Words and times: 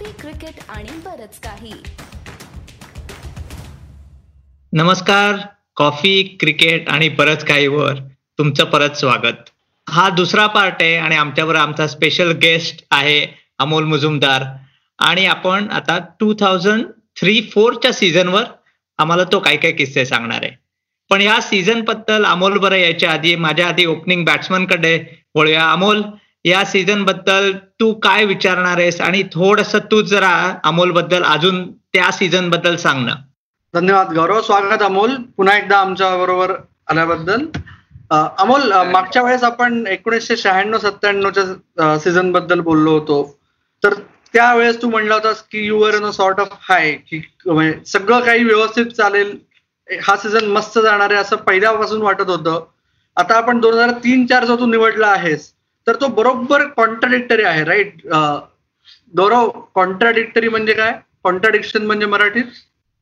Coffee 0.00 0.12
cricket 0.20 0.60
आणि 0.68 0.90
बरच 1.04 1.38
काही. 1.40 1.72
नमस्कार 4.72 5.36
कॉफी 5.76 6.22
क्रिकेट 6.40 6.88
आणि 6.88 7.08
बरच 7.08 7.44
काही 7.44 7.66
वर 7.66 7.94
तुमचं 8.38 8.64
परत 8.64 8.90
स्वागत. 8.90 9.50
हा 9.88 10.08
दुसरा 10.10 10.46
पार्ट 10.46 10.74
आहे 10.80 10.96
आणि 10.96 11.16
आमच्यावर 11.16 11.54
आमचा 11.54 11.86
स्पेशल 11.86 12.30
गेस्ट 12.32 12.84
आहे 12.90 13.26
अमोल 13.58 13.84
मुजुमदार. 13.84 14.44
आणि 14.98 15.26
आपण 15.26 15.68
आता 15.70 15.98
टू 16.20 16.34
थाउजंड 16.40 16.84
थ्री 17.20 17.40
फोरच्या 17.54 17.92
सीझनवर 17.92 18.44
आम्हाला 18.98 19.24
तो 19.24 19.40
काय 19.40 19.56
काय 19.56 19.72
किस्से 19.72 20.06
सांगणार 20.06 20.42
आहे. 20.42 20.52
पण 21.10 21.20
या 21.20 21.40
सीझनबद्दल 21.40 22.24
अमोल 22.24 22.58
बरं 22.58 22.76
यायच्या 22.76 23.12
आधी 23.12 23.36
माझ्या 23.36 23.68
आधी 23.68 23.86
ओपनिंग 23.86 24.24
बॅट्समनकडे 24.24 24.98
वळूया. 25.34 25.70
अमोल 25.72 26.02
या 26.44 26.64
सीझनबद्दल 26.64 27.52
तू 27.80 27.92
काय 27.94 28.24
विचारणार 28.24 28.78
आहेस? 28.78 29.00
आणि 29.00 29.22
थोडस 29.32 29.74
तू 29.90 30.00
जरा 30.02 30.34
अमोलबद्दल 30.64 31.22
अजून 31.24 31.70
त्या 31.72 32.10
सीझनबद्दल 32.12 32.76
सांग 32.76 33.04
ना. 33.06 33.14
धन्यवाद. 33.74 34.12
गौरव 34.14 34.40
स्वागत 34.42 34.82
अमोल. 34.82 35.14
पुन्हा 35.36 35.56
एकदा 35.56 35.78
आमच्या 35.78 36.16
बरोबर 36.16 36.52
आल्याबद्दल. 36.90 37.44
अमोल 38.12 38.72
मागच्या 38.92 39.22
वेळेस 39.22 39.42
आपण 39.44 39.86
एकोणीसशे 39.86 40.36
शहाण्णव 40.36 40.78
सत्त्याण्णवच्या 40.78 41.98
सीझनबद्दल 41.98 42.60
बोललो 42.60 42.92
होतो. 42.92 43.22
तर 43.82 43.94
त्यावेळेस 44.32 44.80
तू 44.82 44.88
म्हणला 44.88 45.14
होतास 45.14 45.42
की 45.42 45.66
you 45.66 45.78
were 45.78 45.94
in 45.94 46.10
sort 46.10 46.40
of 46.40 46.48
हाय 46.68 46.92
की 47.10 47.20
म्हणजे 47.46 47.78
सगळं 47.86 48.20
काही 48.20 48.44
व्यवस्थित 48.44 48.86
चालेल. 48.86 49.36
हा 50.02 50.16
सीझन 50.16 50.46
मस्त 50.46 50.78
जाणार 50.78 51.10
आहे 51.10 51.20
असं 51.20 51.36
पहिल्यापासून 51.36 52.02
वाटत 52.02 52.28
होतं. 52.28 52.64
आता 53.16 53.36
आपण 53.36 53.60
दोन 53.60 53.74
हजार 53.74 53.90
तीन 54.04 54.26
चार 54.26 54.44
जो 54.44 54.56
तू 54.56 54.66
निवडला 54.66 55.06
आहेस. 55.06 55.50
तर 55.90 55.96
तो 56.00 56.08
बरोबर 56.16 56.64
कॉन्ट्राडिक्टरी 56.76 57.42
आहे 57.42 57.62
राईट 57.64 58.02
गौरव 59.16 59.48
कॉन्ट्राडिक्टरी 59.74 60.48
म्हणजे 60.48 60.72
काय? 60.72 60.92
कॉन्ट्राडिक्शन 61.24 61.86
म्हणजे 61.86 62.06
मराठीत? 62.06 62.44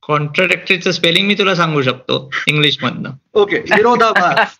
कॉन्ट्रडक्टरीचं 0.02 0.90
स्पेलिंग 0.92 1.26
मी 1.26 1.34
तुला 1.38 1.54
सांगू 1.54 1.82
शकतो 1.82 2.18
इंग्लिश 2.48 2.78
मधनं 2.82 3.10
ओके 3.40 3.58
विरोधाभास. 3.74 4.56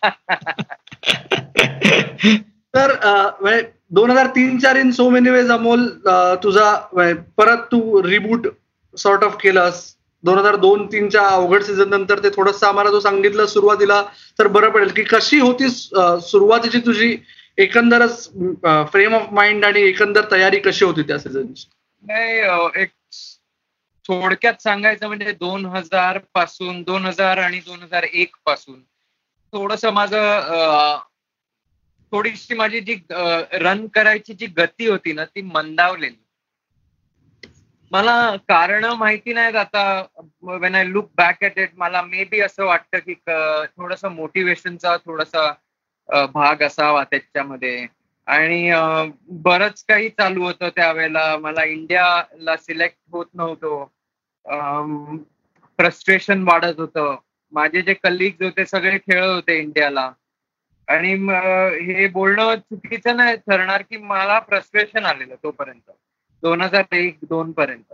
तर 2.73 2.93
म्हणजे 3.41 3.61
दोन 3.91 4.11
हजार 4.11 4.27
तीन 4.35 4.57
चार 4.59 4.75
in 4.77 4.91
so 4.91 5.09
many 5.09 5.29
ways 5.29 5.51
Amol 5.51 5.87
तुझा 6.43 6.71
म्हणजे 6.93 7.13
परत 7.37 7.65
तू 7.71 8.03
रिबूट 8.03 8.47
सॉर्ट 8.97 9.23
ऑफ 9.23 9.37
केलंस. 9.41 9.81
दोन 10.23 10.37
हजार 10.37 10.55
दोन 10.55 10.85
तीनच्या 10.91 11.25
अवघड 11.27 11.63
सीझन 11.63 11.89
नंतर 11.89 12.19
ते 12.23 12.29
थोडंसं 12.35 12.67
आम्हाला 12.67 12.91
तू 12.91 12.99
सांगितलं 12.99 13.45
सुरुवातीला 13.45 14.01
तर 14.39 14.47
बरं 14.47 14.69
पडेल. 14.69 14.89
की 14.89 15.03
कशी 15.11 15.39
होती 15.39 15.69
सुरुवातीची 15.69 16.79
तुझी 16.85 17.15
एकंदरच 17.59 18.27
फ्रेम 18.91 19.13
ऑफ 19.15 19.31
माइंड 19.33 19.65
आणि 19.65 19.81
एकंदर 19.81 20.31
तयारी 20.31 20.59
कशी 20.59 20.85
होती 20.85 21.03
त्या 21.03 21.17
सीझनची 21.19 21.67
नाही 22.03 22.81
एक 22.81 22.91
थोडक्यात 24.05 24.61
सांगायचं 24.63 25.07
म्हणजे 25.07 25.31
दोन 25.39 25.65
हजारपासून 25.65 26.81
दोन 26.83 27.05
हजार 27.05 27.37
आणि 27.37 27.59
दोन 27.65 27.81
हजार 27.83 28.03
एक 28.03 28.35
पासून. 28.45 28.81
थोडस 29.53 29.85
माझं 29.85 30.97
थोडीशी 32.11 32.53
माझी 32.55 32.79
जी 32.79 32.95
रन 33.61 33.85
करायची 33.87 34.33
जी 34.33 34.45
गती 34.57 34.87
होती 34.87 35.13
ना 35.13 35.25
ती 35.25 35.41
मंदावलेली. 35.41 36.15
मला 37.91 38.35
कारण 38.47 38.85
माहिती 38.85 39.33
नाहीत 39.33 39.55
आता 39.55 39.83
when 40.61 40.75
I 40.75 40.83
look 40.85 41.09
back 41.17 41.43
at 41.43 41.57
it 41.59 41.69
मला 41.77 42.01
मे 42.01 42.23
बी 42.23 42.39
असं 42.41 42.65
वाटतं 42.65 42.99
की 42.99 43.13
थोडस 43.77 44.05
मोटिवेशनचा 44.05 44.95
थोडासा 44.97 45.51
भाग 46.33 46.61
असावा 46.63 47.03
त्याच्यामध्ये. 47.03 47.85
आणि 48.27 48.71
बरंच 49.43 49.83
काही 49.89 50.09
चालू 50.09 50.43
होतं 50.43 50.69
त्यावेळेला. 50.75 51.37
मला 51.37 51.63
इंडियाला 51.65 52.55
सिलेक्ट 52.57 52.97
होत 53.11 53.25
नव्हतो. 53.33 53.83
फ्रस्ट्रेशन 55.79 56.43
वाढत 56.43 56.79
होतं. 56.79 57.15
माझे 57.53 57.81
जे 57.81 57.93
कलिग्स 57.93 58.41
होते 58.41 58.65
सगळे 58.65 58.97
खेळत 58.97 59.27
होते 59.27 59.57
इंडियाला. 59.59 60.11
आणि 60.87 61.13
हे 61.85 62.07
बोलणं 62.07 62.55
चुकीचं 62.55 63.15
नाही 63.17 63.35
ठरणार 63.37 63.81
की 63.81 63.97
मला 63.97 64.39
फ्रस्ट्रेशन 64.39 65.05
आलेलं 65.05 65.35
तोपर्यंत. 65.43 65.91
दोन 66.43 66.61
हजार 66.61 66.95
एक 66.95 67.17
दोन 67.23 67.51
पर्यंत. 67.51 67.93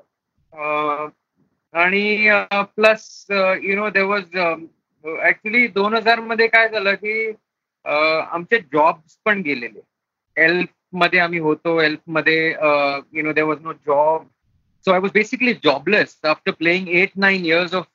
आणि 1.74 2.30
plus 2.76 3.26
you 3.64 3.76
know 3.76 3.90
there 3.90 4.02
was 4.02 4.38
actually 5.24 5.68
दोन 5.68 5.94
हजारमध्ये 5.94 6.48
काय 6.48 6.70
झालं 6.70 6.94
की 6.94 7.32
आमचे 7.86 8.60
जॉब्स 8.74 9.18
पण 9.26 9.42
गेलेले. 9.42 9.80
एल्फमध्ये 10.38 11.20
आम्ही 11.20 11.40
होतो. 11.40 11.80
एल्फमध्ये 11.82 12.48
you 12.50 13.24
know 13.24 13.34
there 13.34 13.42
was 13.42 13.62
no 13.64 13.74
job 13.74 14.28
so 14.86 14.92
I 14.92 15.00
was 15.00 15.12
basically 15.14 15.54
jobless 15.64 16.20
after 16.26 16.52
playing 16.52 16.90
eight 16.90 17.12
nine 17.18 17.46
years 17.46 17.74
of 17.74 17.86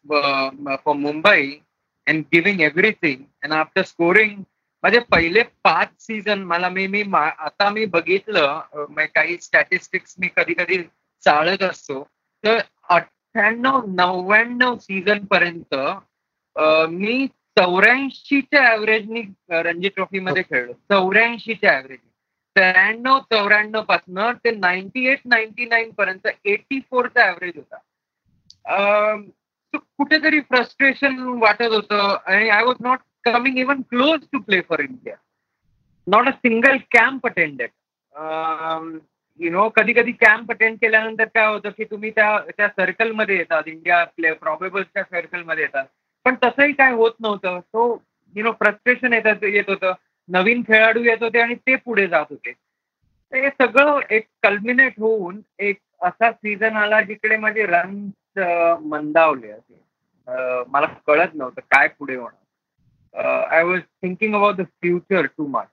for 0.85 0.95
Mumbai 0.97 1.51
and 2.07 2.25
giving 2.33 2.61
everything 2.61 3.25
and 3.43 3.53
after 3.53 3.83
scoring 3.83 4.43
माझे 4.85 4.99
पहिले 5.11 5.43
पाच 5.65 5.89
सीझन 6.01 6.43
मला 6.45 6.69
मी 6.69 6.87
मी 6.87 7.03
आता 7.15 7.69
मी 7.71 7.85
बघितलं 7.87 8.61
काही 9.15 9.37
स्टॅटिस्टिक्स 9.41 10.15
मी 10.19 10.29
कधी 10.37 10.55
कधी 10.55 10.83
चाळत 11.25 11.63
असतो. 11.63 12.03
तर 12.45 12.59
अठ्ठ्याण्णव 12.89 13.81
नव्याण्णव 13.87 14.77
सीझन 14.81 15.25
पर्यंत 15.25 15.75
मी 16.91 17.27
चौऱ्याऐंशीच्या 17.61 18.67
ऍव्हरेजनी 18.73 19.23
रणजी 19.51 19.89
ट्रॉफी 19.89 20.21
मध्ये 20.21 20.43
खेळलो. 20.43 20.73
चौऱ्याऐंशीच्या 20.91 21.77
ऍव्हरेज 21.77 21.99
त्र्याण्णव 22.57 23.19
चौऱ्याण्णव 23.33 23.83
पासनं 23.89 24.33
ते 24.45 24.51
नाईन्टी 24.51 25.07
एट 25.09 25.19
नाईन्टी 25.25 25.65
नाईन 25.65 25.91
पर्यंत 25.99 26.27
एटी 26.45 26.81
फोरचा 26.91 27.27
ऍव्हरेज 27.29 27.57
होता 27.57 29.17
कुठेतरी 29.75 30.41
फ्रस्ट्रेशन 30.41 31.19
वाटत 31.43 31.73
होतं 31.73 32.17
आणि 32.27 32.49
I 32.49 32.65
was 32.65 32.77
not 32.81 32.99
coming 33.25 33.59
even 33.59 33.81
close 33.91 34.25
to 34.33 34.39
play 34.39 34.61
for 34.69 34.81
India 34.81 35.15
not 36.07 36.29
a 36.29 36.31
single 36.31 36.77
camp 36.93 37.27
attended 37.27 37.71
you 39.41 39.51
know 39.51 39.69
कधी 39.69 39.93
कधी 39.93 40.13
कॅम्प 40.21 40.51
अटेंड 40.53 40.77
केल्यानंतर 40.81 41.25
काय 41.35 41.47
होतं 41.47 41.71
की 41.77 41.85
तुम्ही 41.85 42.11
त्या 42.11 42.39
त्या 42.57 42.69
सर्कलमध्ये 42.69 43.37
येतात. 43.37 43.63
इंडिया 43.67 44.03
प्ले 44.17 44.33
प्रॉबेबल्सच्या 44.33 45.03
सर्कलमध्ये 45.03 45.65
येतात. 45.65 45.85
पण 46.25 46.35
तसंही 46.45 46.73
काय 46.73 46.93
होत 46.93 47.13
नव्हतं. 47.21 47.61
सो 47.61 48.03
यु 48.35 48.45
नो 48.45 48.53
फ्रस्ट्रेशन 48.61 49.13
येतात 49.13 49.45
येत 49.45 49.69
होतं. 49.69 49.93
नवीन 50.29 50.63
खेळाडू 50.67 51.03
येत 51.05 51.23
होते 51.23 51.41
आणि 51.41 51.55
ते 51.67 51.77
पुढे 51.77 52.07
जात 52.07 52.27
होते. 52.31 52.53
तर 52.53 53.37
हे 53.37 53.49
सगळं 53.61 54.01
एक 54.11 54.27
कल्मिनेट 54.43 54.99
होऊन 54.99 55.41
एक 55.59 55.79
असा 56.03 56.31
सीझन 56.33 56.77
आला 56.77 57.01
जिकडे 57.03 57.37
माझे 57.37 57.67
रन 57.67 58.09
मंदावले 58.89 59.51
असे 59.51 59.79
मला 60.69 60.87
कळत 61.07 61.35
नव्हतं 61.35 61.61
काय 61.71 61.89
पुढे 61.89 62.15
होणार. 62.17 63.47
I 63.51 63.63
was 63.65 63.81
thinking 64.03 64.35
about 64.35 64.57
the 64.57 64.63
future 64.63 65.27
too 65.27 65.47
much 65.47 65.69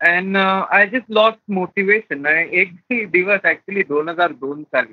and 0.00 0.36
I 0.36 0.86
just 0.86 1.10
lost 1.10 1.40
motivation 1.52 2.26
एक 2.26 2.72
दिवस 3.10 3.44
ऍक्च्युली 3.44 3.82
दोन 3.88 4.08
हजार 4.08 4.32
दोन 4.32 4.62
साली 4.64 4.92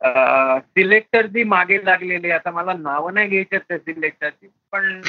सिलेक्टर 0.00 1.26
जी 1.26 1.42
मागे 1.44 1.78
लागलेले 1.84 2.30
आता 2.30 2.50
मला 2.50 2.72
नावं 2.78 3.14
नाही 3.14 3.28
घ्यायच्यात 3.28 3.60
त्या 3.68 3.78
सिलेक्टरची 3.78 4.48
पण 4.72 5.00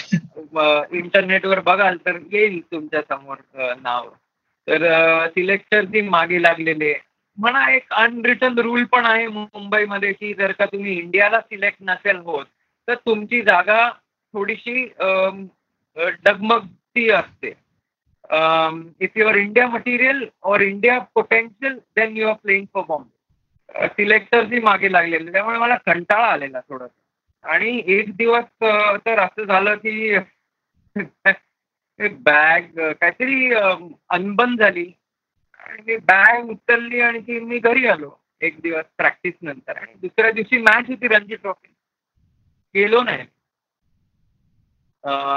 इंटरनेटवर 0.98 1.60
बघाल 1.60 1.98
तर 2.06 2.18
येईल 2.32 2.60
तुमच्यासमोर 2.72 3.38
नाव. 3.82 4.10
तर 4.68 5.28
सिलेक्टर 5.30 5.86
जी 5.86 6.02
मागे 6.02 6.42
लागलेले. 6.42 6.94
म्हणा 7.38 7.70
एक 7.72 7.94
अनरिटन 7.94 8.58
रूल 8.60 8.84
पण 8.92 9.06
आहे 9.06 9.28
मुंबईमध्ये 9.28 10.12
की 10.14 10.34
जर 10.34 10.52
का 10.52 10.66
तुम्ही 10.66 10.98
इंडियाला 11.00 11.40
सिलेक्ट 11.42 11.78
नसेल 11.82 12.18
होत 12.26 12.46
तर 12.88 12.96
तुमची 12.96 13.42
जागा 13.42 13.90
थोडीशी 14.34 14.84
डगमगती 15.98 17.10
असते. 17.10 17.54
If 19.02 19.18
your 19.18 19.36
India 19.36 19.68
material 19.68 20.26
or 20.46 20.62
India 20.62 20.98
potential 21.16 21.78
then 21.96 22.18
you 22.18 22.28
are 22.28 22.34
playing 22.44 22.66
for 22.74 22.84
Bombay 22.88 23.17
सिलेक्टरची 23.76 24.60
मागे 24.60 24.92
लागलेले 24.92 25.32
त्यामुळे 25.32 25.58
मला 25.58 25.76
कंटाळा 25.76 26.28
आलेला 26.28 26.60
थोडासा 26.60 27.50
आणि 27.50 27.82
एक 27.86 28.16
दिवस 28.16 28.44
तर 29.06 29.20
असं 29.20 29.44
झालं 29.44 29.76
की 29.76 30.18
बॅग 32.00 32.62
काहीतरी 32.78 33.54
अनबन 34.10 34.56
झाली. 34.56 34.92
आणि 35.60 35.82
मी 35.88 35.98
बॅग 35.98 36.50
उचलली 36.50 37.02
आणि 37.02 37.20
ती 37.20 37.40
मी 37.40 37.58
घरी 37.60 37.88
आलो 37.88 38.12
एक 38.42 38.60
दिवस 38.60 38.86
प्रॅक्टिस 38.98 39.34
नंतर. 39.42 39.78
आणि 39.78 39.94
दुसऱ्या 39.94 40.32
दिवशी 40.32 40.58
मॅच 40.58 40.86
होती 40.88 41.08
रणजी 41.08 41.36
ट्रॉफी 41.36 41.74
गेलो 42.76 43.02
नाही. 43.04 43.26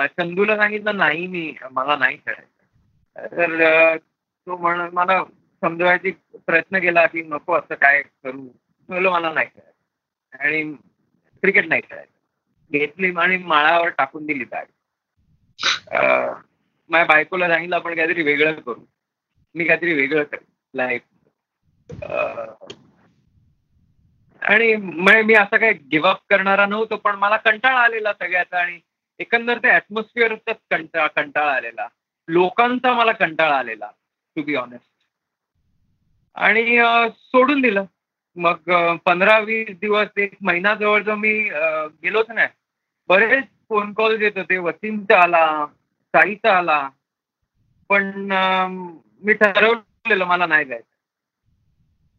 चंदूला 0.08 0.56
सांगितलं 0.56 0.96
नाही 0.96 1.26
मी 1.26 1.54
मला 1.70 1.96
नाही 1.96 2.16
खेळायचं. 2.16 3.36
तर 3.36 3.96
तो 4.46 4.56
म्हण 4.56 4.88
मला 4.92 5.22
समजवायची 5.62 6.10
प्रयत्न 6.46 6.78
केला 6.78 7.06
की 7.06 7.22
नको 7.22 7.54
असं 7.54 7.74
काय 7.74 8.02
करू? 8.02 8.42
म्हणलं 8.88 9.10
मला 9.10 9.32
नाही 9.32 9.46
खेळायचं 9.46 10.42
आणि 10.42 10.62
क्रिकेट 11.42 11.66
नाही 11.68 11.82
खेळायचं. 11.82 12.08
घेतली 12.70 13.12
आणि 13.18 13.36
माळावर 13.36 13.88
टाकून 13.88 14.26
दिली 14.26 14.44
बॅग 14.44 14.64
माझ्या 16.90 17.04
बायकोला 17.06 17.48
सांगितलं 17.48 17.76
आपण 17.76 17.94
काहीतरी 17.96 18.22
वेगळं 18.22 18.60
करू. 18.60 18.80
मी 19.54 19.64
काहीतरी 19.64 19.92
वेगळं 19.94 20.22
करेन 20.24 20.44
लाईफ 20.74 21.02
आणि 24.42 24.74
मी 24.76 25.34
असं 25.34 25.56
काही 25.56 25.72
गिव्हअप 25.92 26.18
करणारा 26.30 26.66
नव्हतो 26.66 26.96
पण 26.96 27.14
मला 27.18 27.36
कंटाळा 27.36 27.80
आलेला 27.80 28.12
सगळ्याचा 28.12 28.60
आणि 28.60 28.78
एकंदर 29.20 29.58
ते 29.58 29.70
ऍटमॉस्फिअरचाच 29.70 30.56
कंटाळा 30.70 31.06
कंटाळा 31.06 31.52
आलेला. 31.52 31.86
लोकांचा 32.28 32.92
मला 32.92 33.12
कंटाळा 33.12 33.56
आलेला 33.58 33.90
टू 34.36 34.42
बी 34.42 34.54
ऑनेस्ट 34.54 34.89
आणि 36.40 36.62
सोडून 37.16 37.60
दिलं. 37.60 37.84
मग 38.37 38.70
पंधरा 39.04 39.38
वीस 39.38 39.70
दिवस 39.81 40.19
एक 40.19 40.34
महिना 40.42 40.75
जवळजवळ 40.75 41.14
मी 41.14 41.32
गेलोच 42.02 42.31
नाही 42.31 42.48
बरेच 43.08 43.44
फोन 43.69 43.92
कॉल 43.92 44.20
येत 44.22 44.38
होते. 44.38 44.56
वसीमचा 44.58 45.20
आला 45.22 45.44
साईचा 46.14 46.56
आला. 46.58 46.88
पण 47.88 48.28
मी 49.25 49.32
ठरवलेलं 49.34 50.25
मला 50.25 50.46
नाही 50.46 50.64
जायचं. 50.64 50.94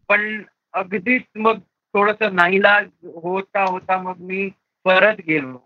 पण 0.10 0.44
अगदीच 0.74 1.24
मग 1.36 1.60
थोडस 1.94 2.22
नाहीला 2.32 2.78
होता 3.04 3.64
होता 3.64 3.98
मग 4.02 4.18
मी 4.20 4.50
परत 4.84 5.22
गेलो. 5.28 5.58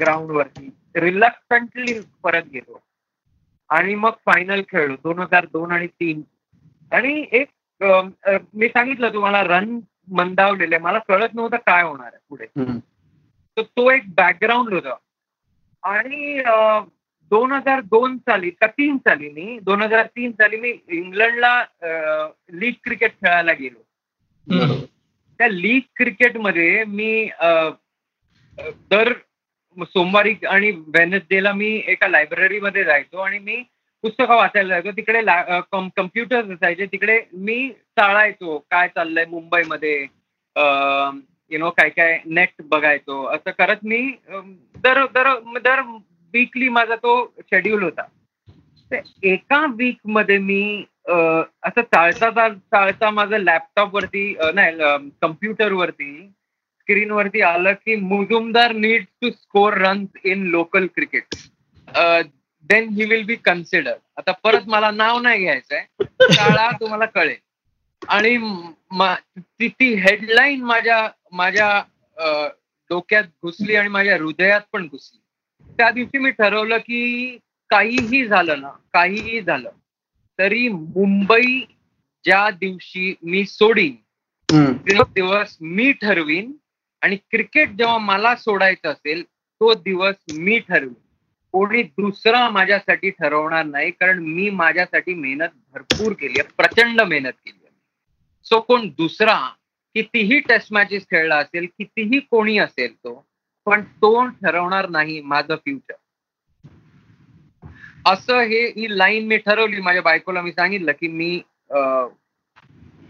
ग्राउंड 0.00 0.30
वरती 0.30 0.70
रिलक्टंटली 0.96 2.00
परत 2.22 2.42
गेलो. 2.52 2.78
आणि 3.68 3.94
मग 3.94 4.10
फायनल 4.26 4.62
खेळलो. 4.68 4.94
दोन 5.02 5.18
हजार 5.18 5.46
दोन 5.52 5.72
आणि 5.72 5.86
तीन. 5.86 6.22
आणि 6.92 7.24
एक 7.32 7.48
मी 7.80 8.68
सांगितलं 8.68 9.12
तुम्हाला 9.12 9.42
रन 9.42 9.78
मंदावलेले 10.16 10.78
मला 10.78 10.98
कळत 11.08 11.34
नव्हतं 11.34 11.56
काय 11.66 11.82
होणार 11.82 12.06
आहे 12.06 12.18
पुढे. 12.28 12.46
तर 13.56 13.62
तो 13.62 13.90
एक 13.90 14.02
बॅकग्राऊंड 14.16 14.72
होता. 14.74 14.94
आणि 15.82 16.42
दोन 17.30 17.52
हजार 17.52 17.80
दोन 17.80 18.16
साली 18.18 18.50
का 18.50 18.66
तीन 18.66 18.96
साली 18.98 19.28
मी 19.30 19.58
दोन 19.62 19.82
हजार 19.82 20.06
तीन 20.16 20.30
साली 20.32 20.56
मी 20.56 20.72
इंग्लंडला 20.88 21.64
लीग 22.52 22.72
क्रिकेट 22.84 23.12
खेळायला 23.12 23.52
गेलो. 23.52 23.78
त्या 25.40 25.48
लीग 25.48 25.80
क्रिकेटमध्ये 25.96 26.84
मी 26.84 27.28
दर 28.90 29.12
सोमवारी 29.78 30.34
आणि 30.48 30.70
वेनसडेला 30.94 31.52
मी 31.52 31.70
एका 31.86 32.08
लायब्ररीमध्ये 32.08 32.84
जायचो 32.84 33.18
आणि 33.18 33.38
मी 33.38 33.62
पुस्तकं 34.04 34.36
वाचायला 34.36 34.68
जायचो. 34.68 34.90
तिकडे 34.96 35.22
कम्प्युटर्स 35.96 36.50
असायचे. 36.50 36.86
तिकडे 36.92 37.20
मी 37.32 37.68
चाळायचो. 37.98 38.58
काय 38.70 38.88
चाललंय 38.88 39.24
मुंबईमध्ये? 39.30 39.96
यु 41.50 41.58
नो 41.58 41.70
काय 41.70 41.88
काय 41.88 42.18
नेट 42.26 42.62
बघायचो. 42.70 43.24
असं 43.34 43.50
करत 43.58 43.84
मी 43.84 44.00
दर 44.84 45.04
दर 45.14 45.34
दर 45.64 45.80
वीकली 46.34 46.68
माझा 46.68 46.96
तो 46.96 47.14
शेड्यूल 47.40 47.82
होता. 47.82 48.02
एका 49.22 49.64
वीकमध्ये 49.76 50.38
मी 50.38 50.84
असं 51.08 51.80
चाळता 51.82 52.48
चाळता 52.48 53.10
माझं 53.10 53.36
लॅपटॉप 53.38 53.94
वरती 53.94 54.34
नाही 54.54 55.08
कम्प्युटर 55.22 55.72
वरती 55.72 56.10
स्क्रीन 56.80 57.10
वरती 57.10 57.40
आलं 57.42 57.72
की 57.84 57.96
Muzumdar 57.96 58.72
need 58.72 59.04
to 59.22 59.30
score 59.30 59.74
runs 59.78 60.26
in 60.26 60.46
local 60.50 60.86
cricket 60.94 61.34
then 62.68 62.88
he 62.88 63.04
will 63.04 63.24
be 63.24 63.34
consider 63.36 63.96
आता 64.16 64.32
परत 64.32 64.68
मला 64.68 64.90
नाव 64.90 65.20
नाही 65.20 65.42
घ्यायचंय. 65.42 65.84
शाळा 66.32 66.70
तुम्हाला 66.70 67.04
कळेल. 67.04 67.36
आणि 68.08 68.36
ती 69.68 69.92
हेडलाईन 69.94 70.62
माझ्या 70.62 71.08
माझ्या 71.32 71.82
डोक्यात 72.90 73.24
घुसली 73.44 73.74
आणि 73.76 73.88
माझ्या 73.88 74.16
हृदयात 74.16 74.60
पण 74.72 74.86
घुसली. 74.86 75.18
त्या 75.78 75.90
दिवशी 75.90 76.18
मी 76.18 76.30
ठरवलं 76.30 76.78
की 76.78 77.38
काहीही 77.70 78.26
झालं 78.26 78.60
ना 78.60 78.70
काहीही 78.92 79.40
झालं 79.40 79.70
तरी 80.38 80.68
मुंबई 80.68 81.60
ज्या 82.24 82.48
दिवशी 82.50 83.14
मी 83.22 83.44
सोडीन 83.46 83.94
तो 84.88 85.04
दिवस 85.04 85.56
मी 85.60 85.92
ठरवीन 85.92 86.52
आणि 87.02 87.16
क्रिकेट 87.16 87.68
जेव्हा 87.68 87.98
मला 87.98 88.34
सोडायचं 88.36 88.88
असेल 88.88 89.22
तो 89.22 89.74
दिवस 89.74 90.14
मी 90.32 90.58
ठरवीन. 90.58 90.94
कोणी 91.54 91.82
दुसरा 91.82 92.48
माझ्यासाठी 92.50 93.10
ठरवणार 93.10 93.64
नाही 93.64 93.90
कारण 93.90 94.18
मी 94.24 94.48
माझ्यासाठी 94.50 95.14
मेहनत 95.14 95.54
भरपूर 95.74 96.12
केली 96.12 96.40
आहे 96.40 96.52
प्रचंड 96.56 97.00
मेहनत 97.00 97.32
केली 97.32 97.58
आहे. 97.64 97.74
सो 98.46 98.60
कोण 98.60 98.88
दुसरा 98.88 99.38
कितीही 99.94 100.38
टेस्ट 100.38 100.72
मॅचेस 100.72 101.06
खेळला 101.10 101.36
असेल 101.36 101.66
कितीही 101.78 102.18
कोणी 102.20 102.58
असेल 102.58 102.94
तो 102.94 103.14
पण 103.66 103.82
तो 104.02 104.26
ठरवणार 104.26 104.88
नाही 104.88 105.20
माझं 105.20 105.56
फ्युचर 105.56 105.94
असं 108.06 108.38
हे 108.40 108.64
ही 108.76 108.86
लाईन 108.98 109.26
मी 109.26 109.36
ठरवली 109.36 109.80
माझ्या 109.80 110.02
बायकोला 110.02 110.42
मी 110.42 110.52
सांगितलं 110.52 110.92
की 110.92 111.08
मी 111.08 111.34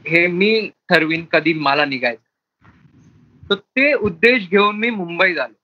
हे 0.06 0.26
मी 0.26 0.68
ठरवीन 0.88 1.24
कधी 1.24 1.52
मला 1.52 1.84
निघायचं. 1.84 2.22
तर 3.42 3.54
ते 3.54 3.92
उद्देश 3.94 4.48
घेऊन 4.48 4.76
मी 4.76 4.90
मुंबई 4.90 5.34
झालो. 5.34 5.54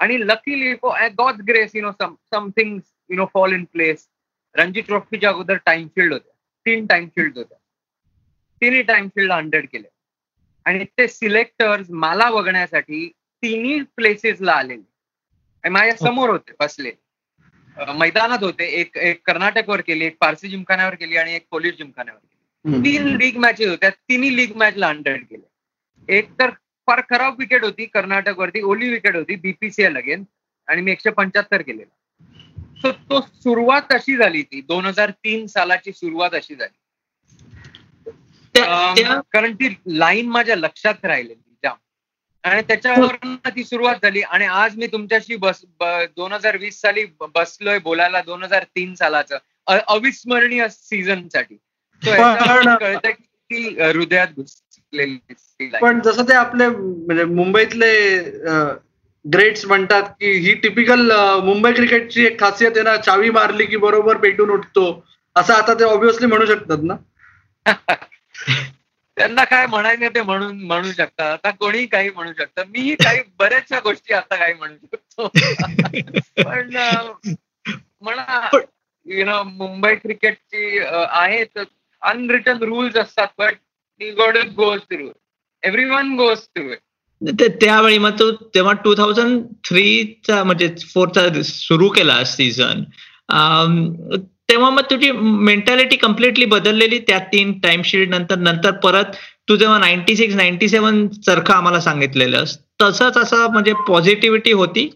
आणि 0.00 0.18
luckily 0.20 0.72
God 1.18 1.34
grace 1.34 1.76
you 1.76 1.82
know 1.82 2.16
something 2.32 2.80
you 3.10 3.16
know 3.16 3.26
fall 3.34 3.52
in 3.52 3.64
place 3.64 4.08
Ranji 4.54 4.80
ट्रॉफीच्या 4.80 5.30
अगोदर 5.30 5.54
टाइम 5.54 5.88
फील्ड 5.88 6.12
होत्या. 6.12 6.32
तीन 6.66 6.86
टाइम 6.86 7.08
फील्ड 7.08 7.36
होत्या. 7.36 7.58
तिन्ही 8.60 8.82
टाइम 8.82 9.08
फील्ड 9.08 9.32
हंड्रेड 9.32 9.66
केले 9.72 9.88
आणि 10.64 10.84
ते 10.98 11.08
सिलेक्टर्स 11.08 11.86
मला 11.90 12.30
बघण्यासाठी 12.30 13.08
तिन्ही 13.42 13.82
प्लेसेसला 13.96 14.52
आलेले. 14.52 15.68
माझ्यासमोर 15.68 16.30
होते 16.30 16.52
बसले. 16.60 16.92
मैदानात 17.94 18.42
होते. 18.42 18.64
एक 18.80 18.96
एक 18.96 19.26
कर्नाटकवर 19.26 19.80
केली 19.80 20.04
एक 20.04 20.16
पारसी 20.20 20.48
जिमखान्यावर 20.48 20.94
केली 20.94 21.16
आणि 21.16 21.34
एक 21.34 21.46
पोलीस 21.50 21.76
जिमखान्यावर 21.76 22.18
केली. 22.18 22.82
तीन 22.84 23.16
लीग 23.16 23.36
मॅचेस 23.36 23.68
होत्या. 23.68 23.90
तिन्ही 23.90 24.36
लीग 24.36 24.56
मॅचला 24.56 24.88
हंड्रेड 24.88 25.24
केले 25.24 25.48
एक 26.16 26.30
तर 26.40 26.50
फार 26.88 27.00
खराब 27.10 27.38
विकेट 27.38 27.64
होती 27.64 27.86
कर्नाटकवरती. 27.86 28.60
ओली 28.62 28.88
विकेट 28.90 29.16
होती 29.16 29.34
बीपीसीएल 29.36 29.96
अगेन 29.96 30.24
आणि 30.68 30.82
मी 30.82 30.92
एकशे 30.92 31.10
पंच्याहत्तर 31.10 31.62
केलेला. 31.62 31.94
सो 32.82 32.90
तो 33.10 33.20
सुरुवात 33.20 33.92
अशी 33.92 34.16
झाली 34.16 34.42
ती 34.42 34.60
दोन 34.68 34.86
हजार 34.86 35.10
तीन 35.24 35.46
सालाची 35.46 35.92
सुरुवात 35.92 36.34
अशी 36.34 36.54
झाली. 36.54 36.76
कारण 39.32 39.54
ती 39.54 39.68
लाईन 39.86 40.28
माझ्या 40.28 40.56
लक्षात 40.56 41.04
राहिलेली 41.04 41.54
जाम. 41.64 41.76
आणि 42.44 42.62
त्याच्यावर 42.68 43.16
ती 43.46 43.64
सुरुवात 43.64 43.96
झाली. 44.02 44.20
आणि 44.20 44.44
आज 44.44 44.76
मी 44.76 44.86
तुमच्याशी 44.86 45.36
बस 45.36 45.64
दोन 45.82 46.32
हजार 46.32 46.56
वीस 46.56 46.80
साली 46.80 47.04
बसलोय 47.34 47.78
बोलायला 47.78 48.20
दोन 48.26 48.42
हजार 48.42 48.64
तीन 48.76 48.94
सालाचं. 48.94 49.38
अविस्मरणीय 49.66 50.66
सीझनसाठी. 50.70 51.56
कळतं 52.02 53.10
की 53.10 53.62
हृदयात 53.80 54.28
घुसलेली 54.28 54.67
पण 55.82 56.00
जसं 56.00 56.22
ते 56.22 56.34
आपले 56.34 56.68
म्हणजे 56.68 57.24
मुंबईतले 57.24 58.20
ग्रेट्स 59.24 59.64
म्हणतात 59.64 60.02
की 60.02 60.32
ही 60.32 60.54
टिपिकल 60.54 61.12
मुंबई 61.44 61.72
क्रिकेटची 61.72 62.26
एक 62.26 62.40
खासियत 62.40 62.70
आहे 62.70 62.82
ना 62.82 62.96
चावी 62.96 63.30
मारली 63.30 63.66
की 63.66 63.76
बरोबर 63.76 64.16
पेटून 64.16 64.50
उठतो. 64.50 65.06
असं 65.36 65.54
आता 65.54 65.74
ते 65.74 65.84
ऑब्विसली 65.84 66.26
म्हणू 66.26 66.46
शकतात 66.46 66.78
ना. 66.82 66.94
त्यांना 69.16 69.44
काय 69.44 69.66
म्हणायचं 69.66 70.08
ते 70.14 70.22
म्हणून 70.22 70.60
म्हणू 70.60 70.92
शकतात. 70.92 71.32
आता 71.32 71.50
कोणी 71.50 71.86
काही 71.86 72.10
म्हणू 72.10 72.32
शकतं. 72.38 72.62
मी 72.68 72.94
काही 72.94 73.20
बऱ्याचशा 73.38 73.80
गोष्टी 73.80 74.14
आता 74.14 74.36
काही 74.36 74.54
म्हणू 74.54 74.86
शकतो. 74.86 75.28
पण 76.44 76.76
म्हणा 78.02 78.58
यु 79.06 79.24
नो 79.24 79.42
मुंबई 79.42 79.94
क्रिकेटची 79.94 80.78
आहेत 81.08 81.58
अनरिटन 82.02 82.62
रुल्स 82.62 82.96
असतात 82.96 83.28
बट 83.38 83.54
त्यावेळी 87.60 87.98
मग 87.98 88.10
तू 88.10 88.30
तेव्हा 88.30 88.72
टू 88.72 88.94
थाउजंड 88.94 89.42
थ्रीचा 89.64 90.44
म्हणजे 90.44 90.74
फोरचा 90.94 91.42
सुरू 91.42 91.88
केला 91.88 92.24
सीझन 92.24 92.82
तेव्हा 94.50 94.70
मग 94.70 94.82
तुझी 94.82 95.10
मेंटॅलिटी 95.12 95.96
कम्प्लिटली 95.96 96.44
बदललेली 96.44 96.98
त्या 96.98 97.18
तीन 97.18 97.58
टाइम 97.58 97.82
शीट 97.84 98.08
नंतर 98.08 98.36
नंतर 98.36 98.70
परत 98.70 99.04
तू 99.48 99.56
जेव्हा 99.56 99.78
नाईन्टी 99.78 100.16
सिक्स 100.16 100.34
नाईन्टी 100.34 100.68
सेव्हन 100.68 101.08
सारखं 101.08 101.54
आम्हाला 101.54 101.80
सांगितलेलं 101.80 102.44
तसंच 102.82 103.16
असं 103.16 103.50
म्हणजे 103.50 103.72
पॉझिटिव्हिटी 103.88 104.52
होती? 104.52 104.90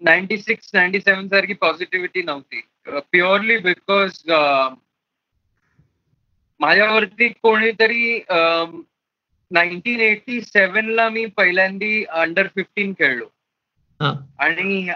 नाईन्टी 0.00 0.38
सिक्स 0.38 0.70
नाईन्टी 0.74 1.00
सेव्हन 1.00 1.28
सारखी 1.28 1.52
पॉझिटिव्हिटी 1.52 2.22
नव्हती. 2.22 2.60
प्युअरली 2.86 3.56
बिकॉज 3.56 4.10
माझ्यावरती 6.60 7.28
कोणीतरी 7.42 8.22
नाईन्टीन 9.50 10.00
एटी 10.00 10.40
सेव्हनला 10.42 11.08
मी 11.08 11.24
पहिल्यांदी 11.36 12.04
अंडर 12.04 12.46
फिफ्टीन 12.54 12.92
खेळलो. 12.98 13.26
आणि 14.38 14.88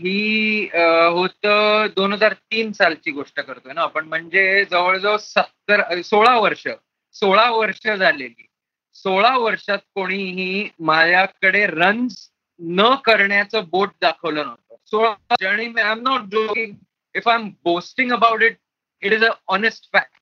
ही 0.00 0.68
होत 0.72 1.46
दोन 1.94 2.12
हजार 2.12 2.32
तीन 2.32 2.72
सालची 2.72 3.10
गोष्ट 3.10 3.40
करतोय 3.40 3.72
ना 3.72 3.82
आपण. 3.82 4.04
म्हणजे 4.08 4.64
जवळजवळ 4.70 5.16
सत्तर 5.16 6.00
सोळा 6.02 6.36
वर्ष 6.40 6.66
सोळा 7.14 7.50
वर्ष 7.50 7.86
झालेली. 7.86 8.46
सोळा 8.94 9.36
वर्षात 9.38 9.78
कोणीही 9.94 10.68
माझ्याकडे 10.80 11.66
रन्स 11.66 12.28
न 12.60 12.94
करण्याचं 13.04 13.64
बोट 13.70 13.90
दाखवलं 14.00 14.44
नव्हतं. 14.44 14.74
सोळा 14.86 15.10
I 15.30 15.64
am 15.64 16.00
not 16.02 16.20
joking 16.32 16.74
if 17.14 17.28
I 17.28 17.38
am 17.40 17.48
boasting 17.64 18.12
about 18.12 18.42
it 18.42 18.56
it 19.02 19.12
is 19.12 19.24
a 19.24 19.30
honest 19.48 19.88
fact 19.92 20.17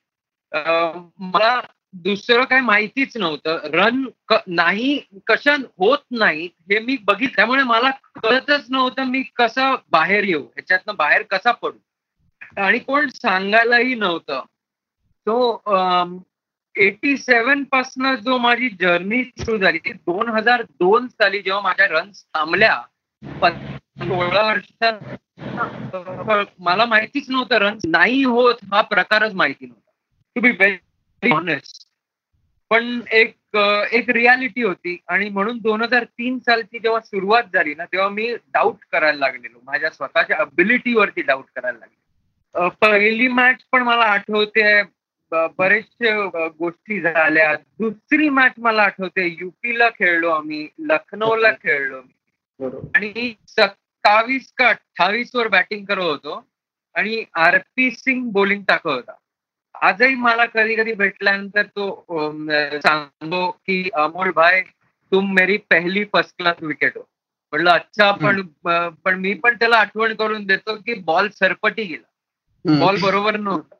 मला 0.53 1.61
दुसरं 2.05 2.45
काही 2.45 2.63
माहितीच 2.63 3.17
नव्हतं. 3.17 3.59
रन 3.73 4.07
नाही 4.47 5.01
कशा 5.27 5.55
होत 5.79 5.99
नाहीत 6.11 6.73
हे 6.73 6.79
मी 6.79 6.97
बघित 7.05 7.29
त्यामुळे 7.37 7.63
मला 7.63 7.91
कळतच 8.23 8.67
नव्हतं 8.71 9.05
मी 9.05 9.23
कसं 9.37 9.75
बाहेर 9.91 10.25
येऊ 10.25 10.43
ह्याच्यातनं 10.43 10.97
बाहेर 10.97 11.23
कसा 11.31 11.53
पडू. 11.53 11.79
आणि 12.57 12.79
कोण 12.79 13.09
सांगायलाही 13.09 13.95
नव्हतं. 13.95 14.43
तो 15.27 15.63
एटी 16.77 17.17
सेव्हन 17.17 17.65
पासन 17.65 18.15
जो 18.15 18.39
माझी 18.39 18.69
जर्नी 18.81 19.25
सुरू 19.25 19.59
झाली 19.59 19.79
ती 19.79 19.93
दोन 19.93 20.29
हजार 20.29 20.63
दोन 20.63 21.09
साली 21.09 21.43
जेव्हा 21.43 21.63
माझ्या 21.63 21.89
रन्स 21.89 22.27
थांबल्या 22.35 22.83
सोळा 23.99 24.43
वर्षात 24.43 24.93
मला 26.59 26.85
माहितीच 26.85 27.31
नव्हतं 27.31 27.59
रन्स 27.59 27.87
नाही 27.87 28.25
होत 28.25 28.55
हा 28.73 28.81
प्रकारच 28.81 29.35
माहिती 29.35 29.67
नव्हता. 29.67 29.86
टू 30.37 30.41
बी 30.41 30.51
व्हेरी 30.51 31.31
ऑनेस्ट 31.33 31.85
पण 32.71 33.01
एक 33.13 33.57
एक 33.93 34.11
रियालिटी 34.11 34.63
होती 34.63 34.97
आणि 35.09 35.29
म्हणून 35.29 35.59
दोन 35.59 35.83
हजार 35.83 36.05
तीन 36.05 36.39
सालची 36.39 36.79
जेव्हा 36.79 37.01
सुरुवात 37.01 37.43
झाली 37.55 37.75
ना 37.75 37.85
तेव्हा 37.85 38.09
मी 38.09 38.35
डाऊट 38.55 38.85
करायला 38.93 39.19
लागलेलो. 39.19 39.59
माझ्या 39.65 39.91
स्वतःच्या 39.91 40.37
अबिलिटीवरती 40.39 41.23
डाऊट 41.23 41.45
करायला 41.57 41.79
लागले 41.79 42.69
पहिली 42.81 43.29
मॅच 43.29 43.63
पण 43.73 43.83
मला 43.83 44.05
आठवते 44.05 44.83
बरेचशे 45.33 46.13
गोष्टी 46.59 47.01
झाल्या. 47.01 47.55
दुसरी 47.79 48.29
मॅच 48.29 48.53
मला 48.59 48.83
आठवते 48.83 49.27
युपीला 49.41 49.89
खेळलो 49.89 50.31
आम्ही 50.31 50.67
लखनौला 50.79 51.53
खेळलो 51.53 52.01
मी 52.03 52.67
आणि 52.95 53.35
सत्तावीस 53.49 54.53
का 54.57 54.69
अठ्ठावीस 54.69 55.35
वर 55.35 55.49
बॅटिंग 55.49 55.85
करत 55.85 56.03
होतो 56.03 56.43
आणि 56.95 57.25
आर 57.35 57.59
पी 57.77 57.91
सिंग 57.91 58.31
बॉलिंग 58.33 58.63
टाकत 58.69 58.87
होता. 58.87 59.13
आजही 59.83 60.15
मला 60.15 60.45
कधी 60.47 60.75
कधी 60.77 60.93
भेटल्यानंतर 60.95 61.67
तो 61.67 62.05
सांगतो 62.81 63.51
की 63.67 63.89
अमोल 63.95 64.31
भाई 64.33 64.61
तुम 65.13 65.33
मेरी 65.35 65.57
पहिली 65.71 66.05
फर्स्ट 66.13 66.37
क्लास 66.39 66.63
विकेट 66.63 66.97
हो. 66.97 67.03
म्हटलं 67.53 67.71
अच्छा 67.71 68.11
पण 68.13 68.41
पण 69.05 69.19
मी 69.21 69.33
पण 69.35 69.57
त्याला 69.57 69.77
आठवण 69.79 70.15
करून 70.15 70.45
देतो 70.47 70.75
की 70.77 70.95
बॉल 71.03 71.29
सरपटी 71.31 71.85
गेला. 71.85 72.79
बॉल 72.81 73.01
बरोबर 73.03 73.37
नव्हता. 73.37 73.77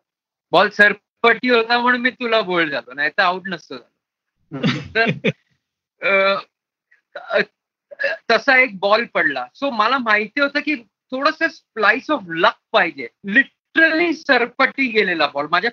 बॉल 0.53 0.69
सरपटी 0.71 1.49
होता 1.49 1.79
म्हणून 1.79 2.01
मी 2.01 2.11
तुला 2.11 2.41
बोल 2.43 2.71
झालो 2.71 2.93
नाही 2.95 3.11
तर 3.11 3.23
आउट 3.23 3.49
नसतो 3.49 3.77
झालो. 3.77 4.81
तर 4.95 5.11
तसा 8.31 8.57
एक 8.59 8.79
बॉल 8.79 9.05
पडला. 9.15 9.47
सो 9.55 9.71
मला 9.71 9.99
माहिती 9.99 10.41
होतं 10.41 10.61
की 10.61 10.75
थोडस 11.13 11.43
स्प्लाइस 11.55 12.11
ऑफ 12.11 12.23
लक 12.29 12.57
पाहिजे. 12.73 13.09
लिटरली 13.25 14.13
सरपटी 14.15 14.87
गेलेला 14.91 15.27
बॉल 15.27 15.47
माझ्या 15.51 15.71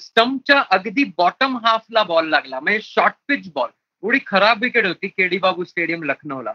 स्टम्पच्या 0.00 0.62
अगदी 0.70 1.04
बॉटम 1.04 1.56
हाफला 1.66 2.02
बॉल 2.02 2.28
लागला. 2.28 2.60
म्हणजे 2.60 2.80
शॉर्ट 2.82 3.14
पिच 3.28 3.52
बॉल 3.52 3.70
एवढी 4.02 4.18
खराब 4.26 4.62
विकेट 4.62 4.86
होती 4.86 5.08
केडी 5.08 5.38
बाबू 5.38 5.64
स्टेडियम 5.64 6.02
लखनौला. 6.02 6.52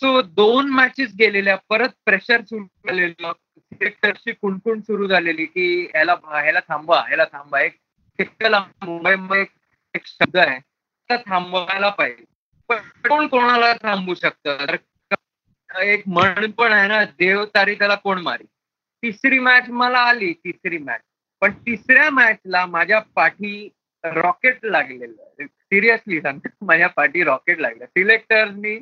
सो 0.00 0.22
दोन 0.22 0.68
मॅचेस 0.68 1.12
गेलेल्या 1.18 1.56
परत 1.68 1.88
प्रेशर 2.04 2.40
सुरू 2.40 2.64
झालेलं 2.64 3.32
सिलेक्टरची 3.58 4.32
कुणकुण 4.32 4.80
सुरू 4.80 5.06
झालेली 5.06 5.44
की 5.44 5.84
ह्याला 5.84 6.14
ह्याला 6.24 6.60
थांबवा 6.60 7.00
ह्याला 7.06 7.24
थांबवा. 7.24 7.60
एक 7.60 8.30
मुंबईमध्ये 8.82 9.44
एक 9.94 10.06
शब्द 10.06 10.36
आहे. 10.36 10.58
तर 11.10 11.16
थांबवायला 11.16 11.88
पाहिजे. 11.88 12.24
पण 12.68 12.76
कोण 13.08 13.26
कोणाला 13.26 13.72
थांबू 13.72 14.14
शकतं? 14.14 14.56
एक 15.80 16.02
म्हण 16.06 16.50
पण 16.50 16.72
आहे 16.72 16.88
ना 16.88 17.04
देव 17.04 17.44
तारी 17.44 17.74
त्याला 17.74 17.94
कोण 17.94 18.22
मारी? 18.22 18.44
तिसरी 19.02 19.38
मॅच 19.38 19.68
मला 19.68 19.98
आली 19.98 20.32
तिसरी 20.32 20.78
मॅच 20.78 21.00
पण 21.40 21.52
तिसऱ्या 21.66 22.10
मॅचला 22.10 22.64
माझ्या 22.66 22.98
पाठी 23.14 23.68
रॉकेट 24.04 24.64
लागलेलं. 24.64 25.46
सिरियसली 25.46 26.20
सांगतो 26.20 26.64
माझ्या 26.66 26.88
पाठी 26.88 27.22
रॉकेट 27.24 27.58
लागलं. 27.60 27.84
सिलेक्टरनी 27.86 28.78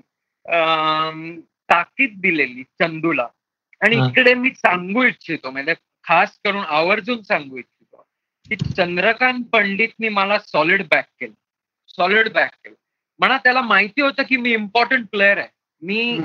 ताकीद 1.71 2.21
दिलेली 2.21 2.63
चंदूला. 2.81 3.27
आणि 3.81 3.97
इकडे 4.07 4.35
मी 4.35 4.51
सांगू 4.57 5.03
इच्छितो 5.03 5.51
म्हणजे 5.51 5.75
खास 6.05 6.39
करून 6.45 6.63
आवर्जून 6.63 7.23
सांगू 7.23 7.57
इच्छितो 7.57 8.07
की 8.49 8.57
चंद्रकांत 8.57 9.45
पंडितनी 9.53 10.09
मला 10.09 10.39
सॉलिड 10.39 10.83
बॅक 10.91 11.07
केलं. 11.21 11.35
सॉलिड 11.89 12.33
बॅक 12.33 12.55
केलं. 12.65 12.75
म्हणा 13.19 13.37
त्याला 13.39 13.61
माहिती 13.63 14.03
होतं 14.03 14.23
की 14.29 14.37
मी 14.37 14.53
इम्पॉर्टंट 14.53 15.07
प्लेअर 15.11 15.39
आहे. 15.39 15.49
मी 15.83 16.21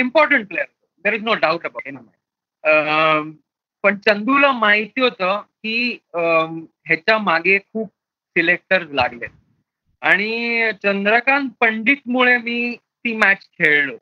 important 0.00 0.46
player 0.48 0.66
there 1.04 1.12
is 1.14 1.22
no 1.22 1.34
doubt 1.34 1.66
about 1.66 1.88
पण 3.82 3.96
चंदूला 3.98 4.52
माहिती 4.52 5.00
होतं 5.00 5.40
की 5.40 5.98
ह्याच्या 6.14 7.18
मागे 7.18 7.58
खूप 7.58 7.88
सिलेक्टर्स 8.36 8.90
लागले. 8.90 9.26
आणि 10.00 10.70
चंद्रकांत 10.82 11.50
पंडितमुळे 11.60 12.36
मी 12.38 12.76
ती 12.76 13.16
मॅच 13.16 13.42
खेळलो. 13.52 13.96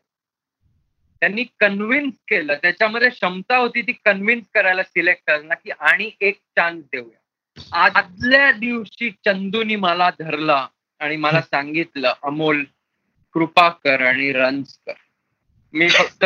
त्यांनी 1.21 1.45
कन्व्हिन्स 1.61 2.15
केलं 2.29 2.55
त्याच्यामध्ये 2.55 3.09
क्षमता 3.09 3.57
होती 3.57 3.83
ती 3.83 3.93
कन्व्हिन्स 3.93 4.45
करायला 4.55 4.83
सिलेक्टरना 4.83 5.55
की 5.55 5.71
आणि 5.71 6.11
एक 6.21 6.39
चान्स 6.57 6.85
देऊया. 6.85 7.19
आदल्या 7.73 8.53
दिवशी 8.53 9.11
चंदूनी 9.25 9.77
मला 9.77 10.11
धरला 10.19 10.67
आणि 10.99 11.17
मला 11.17 11.41
सांगितलं 11.41 12.13
अमोल 12.23 12.65
कृपा 13.33 13.69
कर 13.69 14.01
आणि 14.01 14.33
रन्स 14.33 14.79
कर. 14.87 14.93
मी 15.73 15.89
फक्त 15.89 16.25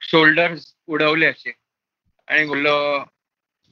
शोल्डर्स 0.00 0.74
उडवले 0.86 1.26
असे. 1.26 1.52
आणि 2.28 2.44
बोललो 2.46 2.74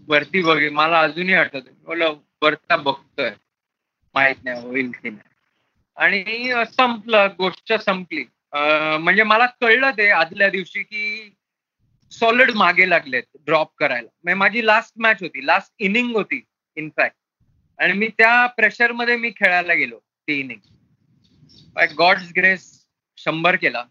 वरती 0.08 0.42
बघे 0.42 0.68
मला 0.70 1.00
अजूनही 1.00 1.34
आठवत 1.34 1.68
बोललो 1.86 2.14
वरता 2.42 2.76
बघतोय. 2.76 3.30
माहीत 4.14 4.44
नाही 4.44 4.62
होईल 4.62 4.90
की 4.92 5.10
नाही. 5.10 5.34
आणि 5.96 6.64
संपलं 6.72 7.28
गोष्ट 7.38 7.72
संपली. 7.80 8.25
म्हणजे 9.00 9.22
मला 9.22 9.46
कळलं 9.60 9.90
ते 9.98 10.08
आदल्या 10.10 10.48
दिवशी 10.50 10.82
की 10.82 11.30
सॉलिड 12.12 12.50
मागे 12.56 12.88
लागलेत 12.90 13.22
ड्रॉप 13.46 13.72
करायला. 13.78 14.08
म्हणजे 14.25 14.38
माझी 14.38 14.66
लास्ट 14.66 14.92
मॅच 14.96 15.22
होती 15.22 15.46
लास्ट 15.46 15.72
इनिंग 15.78 16.14
होती 16.16 16.42
इनफॅक्ट 16.76 17.16
आणि 17.78 17.92
मी 17.92 18.08
त्या 18.18 18.46
प्रेशरमध्ये 18.56 19.16
मी 19.16 19.30
खेळायला 19.30 19.75
गेलो 19.75 19.98
ती 19.98 20.38
इनिंग 20.40 20.60
बाय 21.75 21.86
गॉड्स 21.98 22.32
ग्रेस 22.36 22.70
शंभर 23.18 23.56
केला. 23.56 23.84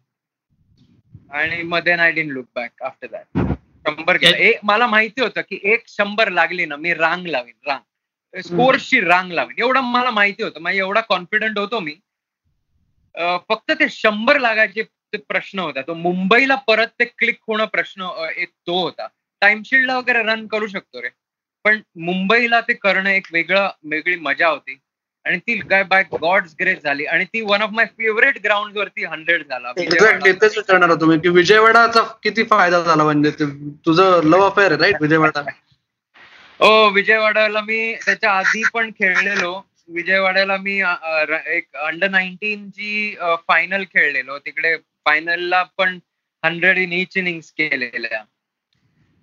आणि 1.32 1.62
मध्ये 1.64 1.94
I 1.94 2.12
didn't 2.12 2.30
look 2.32 2.46
back 2.56 2.84
after 2.84 3.08
that 3.08 3.45
शंभर 3.88 4.18
एक 4.24 4.60
मला 4.64 4.88
माहिती 4.88 5.22
होतं 5.22 5.42
की 5.42 5.60
एक 5.64 5.84
शंभर 5.88 6.30
लागली 6.30 6.66
ना 6.66 6.76
मी 6.76 6.94
रांग 6.94 7.26
लावीन 7.28 7.56
रांग. 7.68 8.40
स्कोर्सची 8.42 9.02
रांग 9.02 9.32
लावीन. 9.32 9.60
एवढं 9.60 9.82
मला 9.82 10.12
माहिती 10.12 10.44
होतं. 10.44 10.60
म्हणजे 10.62 10.80
एवढा 10.80 11.02
कॉन्फिडंट 11.02 11.58
होतो 11.60 11.80
मी. 11.80 11.96
फक्त 13.50 13.72
ते 13.72 13.90
शंभर 13.90 14.40
लागायचे 14.40 14.84
प्रश्न 15.18 15.60
होता. 15.60 15.82
तो 15.82 15.94
मुंबईला 15.94 16.56
परत 16.56 16.88
ते 17.00 17.06
क्लिक 17.06 17.40
होणं 17.48 17.66
प्रश्न 17.66 18.08
तो 18.68 18.82
होता. 18.82 19.08
टाइमशील्डला 19.42 19.98
वगैरे 19.98 20.24
रन 20.24 20.48
करू 20.48 20.68
शकतो 20.68 21.02
रे. 21.02 21.10
पण 21.64 21.80
मुंबईला 22.00 22.62
ते 22.62 22.74
करणं 22.74 23.10
एक 23.10 23.28
वेगळं 23.34 23.70
वेगळी 23.84 24.16
मजा 24.16 24.48
होती. 24.48 24.78
आणि 25.26 25.38
ती 25.38 25.58
काय 25.60 25.84
बाय 25.84 26.04
गॉड्स 26.22 26.56
ग्रेस 26.60 26.84
झाली. 26.84 27.06
आणि 27.06 27.26
ती 27.26 27.42
one 27.42 27.62
of 27.62 27.70
my 27.74 27.86
favourite 27.98 28.38
ground 28.44 28.78
वरती 28.78 29.06
हंड्रेड 29.06 29.44
झाला. 29.50 29.72
विचारणार 29.78 30.94
तुम्ही 31.02 31.20
की 31.20 31.30
विजयवाडाचा 31.30 32.02
किती 32.24 32.44
फायदा 32.44 32.82
झाला 32.82 33.04
म्हणजे? 33.04 33.32
तुझं 33.86 34.22
लव्ह 34.24 34.46
अफेअर 34.46 34.72
आहे 34.72 34.82
राईट 34.82 35.02
विजयवाडा? 35.02 35.42
हो 36.60 36.90
विजयवाड्याला 36.90 37.62
मी 37.62 37.96
त्याच्या 38.06 38.32
आधी 38.32 38.62
पण 38.74 38.92
खेळलेलो. 39.00 39.62
विजयवाड्याला 39.88 40.58
मी 40.58 40.82
एक 41.48 41.76
अंडर 41.76 42.10
नाईन्टीन 42.10 42.70
ची 42.70 43.16
फायनल 43.48 43.84
खेळलेलो. 43.84 44.38
तिकडे 44.40 44.76
फायनलला 45.06 45.64
पण 45.78 46.00
हंड्रेड 46.44 46.78
इन 46.78 46.94
इच 46.94 47.18
इनिंग्स 47.18 47.52
केलेल्या. 47.52 48.24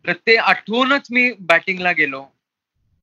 तर 0.07 0.13
ते 0.27 0.37
आठवूनच 0.37 1.07
मी 1.11 1.33
बॅटिंगला 1.41 1.93
गेलो. 1.93 2.25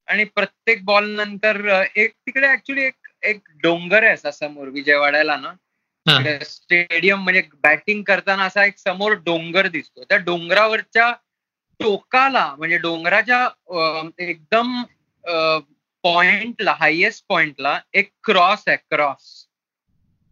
आणि 0.09 0.23
प्रत्येक 0.23 0.83
बॉल 0.85 1.09
नंतर 1.15 1.83
एक 1.95 2.11
तिकडे 2.11 2.47
ऍक्च्युली 2.47 2.83
एक 2.83 2.95
एक 3.23 3.39
डोंगर 3.63 4.03
आहे 4.03 4.13
असा 4.13 4.31
समोर 4.31 4.67
विजयवाड्याला 4.67 5.35
ना. 5.37 5.53
स्टेडियम 6.45 7.23
म्हणजे 7.23 7.41
बॅटिंग 7.63 8.03
करताना 8.03 8.43
असा 8.43 8.65
एक 8.65 8.77
समोर 8.77 9.13
डोंगर 9.25 9.67
दिसतो. 9.67 10.03
त्या 10.03 10.17
डोंगरावरच्या 10.17 11.11
टोकाला 11.79 12.45
म्हणजे 12.57 12.77
डोंगराच्या 12.77 13.47
एकदम 14.19 14.81
पॉइंटला 16.03 16.73
हायएस्ट 16.79 17.25
पॉइंटला 17.29 17.79
एक 17.93 18.11
क्रॉस 18.23 18.63
आहे 18.67 18.77
क्रॉस 18.89 19.45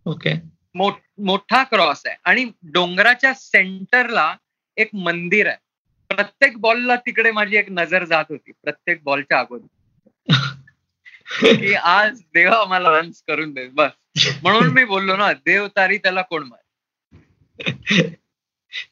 ओके 0.05 0.33
मोठा 0.75 1.63
क्रॉस 1.63 2.05
आहे. 2.05 2.15
आणि 2.23 2.45
डोंगराच्या 2.63 3.33
सेंटरला 3.33 4.33
एक 4.77 4.89
मंदिर 4.95 5.47
आहे. 5.47 5.57
प्रत्येक 6.09 6.57
बॉलला 6.57 6.95
तिकडे 6.95 7.31
माझी 7.31 7.57
एक 7.57 7.65
नजर 7.69 8.03
जात 8.03 8.25
होती 8.29 8.51
प्रत्येक 8.51 9.03
बॉलच्या 9.03 9.39
अगोदर. 9.39 9.67
की 11.29 11.73
आज 11.73 12.19
देवा 12.33 12.63
मला 12.65 12.89
रन्स 12.99 13.21
करून 13.27 13.51
दे 13.53 13.67
बस. 13.67 13.91
म्हणून 14.43 14.67
मी 14.67 14.83
बोललो 14.85 15.15
ना 15.17 15.31
देव 15.33 15.67
तारी 15.67 15.97
त्याला 15.97 16.21
कोण 16.21 16.43
मार 16.43 16.59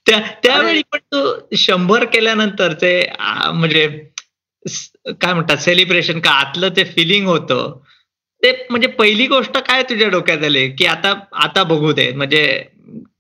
त्यावेळी 0.10 0.82
पण 0.92 1.00
तू 1.14 1.56
शंभर 1.58 2.06
केल्यानंतर 2.06 2.74
ते 2.74 2.92
म्हणजे 3.54 3.88
काय 5.06 5.34
म्हणतात 5.34 5.58
सेलिब्रेशन 5.58 6.20
का 6.20 6.32
आतलं 6.32 6.70
ते 6.70 6.84
फिलिंग 6.84 7.28
होतं. 7.28 7.80
ते 8.44 8.52
म्हणजे 8.70 8.88
पहिली 8.88 9.28
गोष्ट 9.28 9.58
काय 9.58 9.84
तुझ्या 9.84 10.08
डोक्यात 10.10 10.44
आली? 10.44 10.70
की 10.72 10.86
आता 10.86 11.14
आता 11.34 11.64
बघू 11.64 11.92
दे 11.92 12.12
म्हणजे 12.12 12.46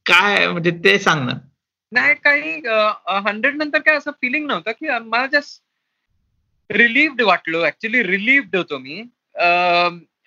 काय 0.06 0.48
म्हणजे 0.48 0.72
ते 0.84 0.98
सांग 1.00 1.26
ना. 1.26 1.34
नाही 1.92 2.14
काही 2.16 2.52
हंड्रेड 3.26 3.56
नंतर 3.56 3.80
काय 3.80 3.96
असं 3.96 4.12
फिलिंग 4.12 4.48
नव्हतं 4.48 4.72
की 4.72 4.90
मला 4.90 5.26
जस्ट 5.34 5.62
रिलीव्ड 6.70 7.22
वाटलो. 7.22 7.66
ऍक्च्युली 7.66 8.04
रिलीव्ड 8.04 8.56
होतो 8.56 8.78
मी. 8.78 9.02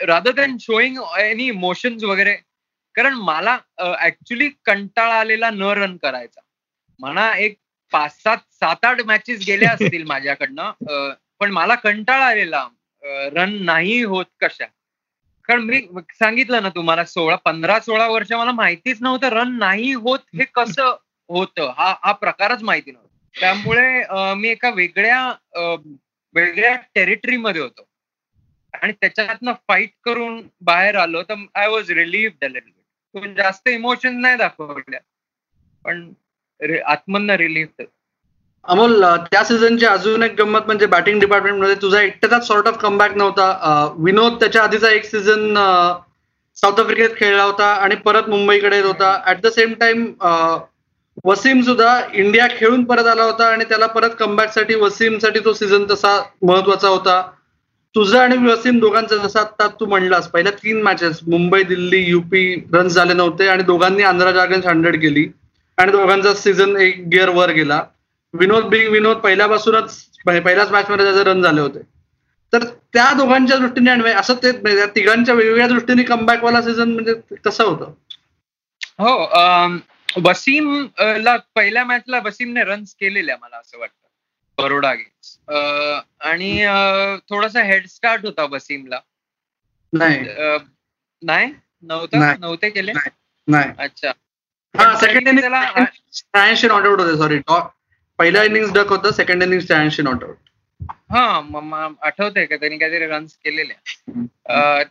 Rather 0.06 0.32
than 0.32 0.56
showing 0.60 0.96
any 1.20 1.46
emotions 1.46 2.04
वगैरे 2.04 2.34
कारण 2.94 3.14
मला 3.14 3.58
ऍक्च्युली 4.00 4.48
कंटाळा 4.64 5.14
आलेला 5.20 5.50
न 5.50 5.62
रन 5.78 5.96
करायचा. 5.96 6.40
मला 7.00 7.32
एक 7.36 7.56
पाच 7.92 8.22
सात 8.22 8.38
सात 8.52 8.84
आठ 8.84 9.00
मॅचेस 9.06 9.44
गेल्या 9.46 9.70
असतील 9.74 10.04
माझ्याकडनं 10.06 11.12
पण 11.40 11.50
मला 11.52 11.74
कंटाळा 11.74 12.26
आलेला 12.26 12.66
रन 13.34 13.52
नाही 13.64 14.02
होत 14.02 14.24
कशा. 14.40 14.66
कारण 15.48 15.60
मी 15.62 15.80
सांगितलं 16.18 16.62
ना 16.62 16.68
तुम्हाला 16.68 17.04
सोळा 17.04 17.36
पंधरा 17.44 17.78
सोळा 17.80 18.08
वर्ष 18.08 18.32
मला 18.32 18.52
माहितीच 18.52 18.98
नव्हतं 19.02 19.28
रन 19.28 19.58
नाही 19.58 19.92
होत 19.92 20.18
हे 20.34 20.44
कसं 20.54 20.96
होतं. 21.28 21.72
हा 21.76 21.94
हा 22.04 22.12
प्रकारच 22.12 22.62
माहिती 22.62 22.90
नव्हता. 22.90 23.06
त्यामुळे 23.34 24.34
मी 24.34 24.48
एका 24.48 24.70
वेगळ्या 24.70 25.20
वेगळ्या 26.34 26.74
टेरिटरीमध्ये 26.94 27.60
होतो. 27.62 27.86
आणि 28.74 28.92
त्याच्यातनं 28.92 29.52
फाईट 29.68 29.90
करून 30.04 30.40
बाहेर 30.60 30.96
आलो 30.96 31.22
तर 31.22 31.34
आय 31.54 31.68
वॉज 31.68 31.90
रिलीव्ह 31.90 33.28
जास्त 33.36 33.68
इमोशन 33.68 34.20
नाही 34.20 34.36
दाखवल्या. 34.36 35.00
पण 35.84 36.10
आत्मन 36.86 37.30
रिलीव्ह 37.30 37.84
अमोल 38.64 39.04
त्या 39.32 39.42
सीझनची 39.44 39.86
अजून 39.86 40.22
एक 40.22 40.32
गंमत 40.38 40.66
म्हणजे 40.66 40.86
बॅटिंग 40.86 41.20
डिपार्टमेंटमध्ये 41.20 41.74
तुझा 41.82 42.00
एकट्याचाच 42.02 42.46
सॉर्ट 42.46 42.66
ऑफ 42.66 42.78
कमबॅक 42.78 43.16
नव्हता. 43.16 43.94
विनोद 43.98 44.38
त्याच्या 44.40 44.62
आधीचा 44.62 44.90
एक 44.90 45.04
सीझन 45.04 45.54
साऊथ 46.56 46.80
आफ्रिकेत 46.80 47.10
खेळला 47.16 47.42
होता 47.42 47.66
आणि 47.74 47.94
परत 47.94 48.28
मुंबईकडे 48.28 48.76
येत 48.76 48.84
होता. 48.84 49.22
At 49.26 49.40
the 49.42 49.46
same 49.46 49.72
time 49.80 50.04
Wasim 51.24 51.60
सुद्धा 51.62 52.00
इंडिया 52.14 52.46
खेळून 52.50 52.84
परत 52.84 53.06
आला 53.06 53.22
होता 53.22 53.46
आणि 53.48 53.64
त्याला 53.68 53.86
परत 53.86 54.10
कमबॅकसाठी 54.18 54.74
वसीमसाठी 54.74 55.40
तो 55.44 55.52
सीझन 55.52 55.84
तसा 55.90 56.20
महत्त्वाचा 56.42 56.88
होता. 56.88 57.20
तुझं 57.94 58.18
आणि 58.18 58.36
वसीम 58.46 58.78
दोघांचा 58.78 59.16
जसा 59.16 59.40
आता 59.40 59.66
तू 59.80 59.86
म्हणलास 59.86 60.28
पहिल्या 60.30 60.52
तीन 60.62 60.82
matches 60.82 61.18
Mumbai 61.28 61.62
Delhi 61.62 61.98
UP 62.00 62.42
runs 62.74 62.92
झाले 62.92 63.14
नव्हते 63.14 63.48
आणि 63.48 63.62
दोघांनी 63.62 64.02
आंध्रा 64.02 64.32
जागन्स 64.32 64.66
हंड्रेड 64.66 65.00
केली 65.02 65.26
आणि 65.78 65.92
दोघांचा 65.92 66.34
सीझन 66.34 66.76
एक 66.76 67.02
गिअर 67.12 67.28
वर 67.28 67.50
गेला. 67.50 67.82
विनोद 68.34 68.64
बिग 68.68 68.88
विनोद 68.90 69.16
पहिल्यापासूनच 69.16 69.96
पहिल्याच 70.26 70.70
मॅच 70.70 70.90
मध्ये 70.90 71.04
त्याचे 71.04 71.22
रन 71.24 71.42
झाले 71.42 71.60
होते. 71.60 71.78
तर 72.52 72.64
त्या 72.92 73.12
दोघांच्या 73.12 73.56
दृष्टीने 73.56 73.90
आणि 73.90 74.12
असं 74.12 74.34
ते 74.42 74.52
तिघांच्या 74.86 75.34
वेगवेगळ्या 75.34 75.66
दृष्टीने 75.68 76.02
कमबॅक 76.02 76.44
वाला 76.44 76.62
सीझन 76.62 76.92
म्हणजे 76.92 77.14
कसं 77.44 77.64
होतं. 77.64 77.92
हो 78.98 79.12
वसीम 80.24 80.86
ला 81.00 81.36
पहिल्या 81.54 81.84
मॅचला 81.84 82.18
वसीमने 82.24 82.64
रन्स 82.64 82.94
केलेल्या 82.94 83.36
मला 83.40 83.56
असं 83.56 83.78
वाटतं. 83.78 84.06
बरोडा 84.58 84.92
गेम्स 84.94 85.38
आणि 86.20 86.50
थोडासा 87.28 87.62
हेड 87.62 87.86
स्टार्ट 87.86 88.24
होता 88.24 88.44
वसीमला. 88.44 89.00
नाही. 89.92 90.18
नाही? 91.22 91.52
नव्हता? 91.82 92.34
नव्हते 92.36 92.70
केले? 92.70 92.92
नाही. 93.48 93.70
अच्छा. 93.78 94.12
सेकंड 95.00 95.28
इनिंग 95.28 95.44
नॉट 96.64 96.86
आउट 96.86 97.00
होते 97.00 97.16
सॉरी 97.18 97.38
पहिल्या 98.18 98.42
इनिंग 98.44 98.72
डक 98.74 98.88
होतं 98.88 99.10
सेकंड 99.12 99.42
इनिंग 99.42 99.60
शहाऐंशी 99.60 100.02
नॉट 100.02 100.24
आउट 100.24 100.36
हा 101.10 101.88
आठवतंय 102.02 102.46
का? 102.46 102.56
त्यांनी 102.56 102.78
काहीतरी 102.78 103.06
रन्स 103.06 103.36
केलेले. 103.36 103.74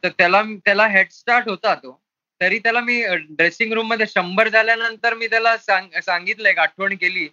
तर 0.04 0.10
त्याला 0.10 0.42
त्याला 0.66 0.88
हेड 0.88 1.10
स्टार्ट 1.12 1.50
होता 1.50 1.74
तो. 1.76 2.00
तरी 2.42 2.60
त्याला 2.60 2.82
मी 2.82 3.04
ड्रेसिंग 3.30 3.74
रूममध्ये 3.74 4.06
शंभर 4.08 4.50
झाल्यानंतर 4.50 5.14
मी 5.14 5.28
त्याला 5.28 5.58
सांगितलं 5.58 6.50
एक 6.50 6.60
आठवण 6.60 6.96
केली 6.96 7.26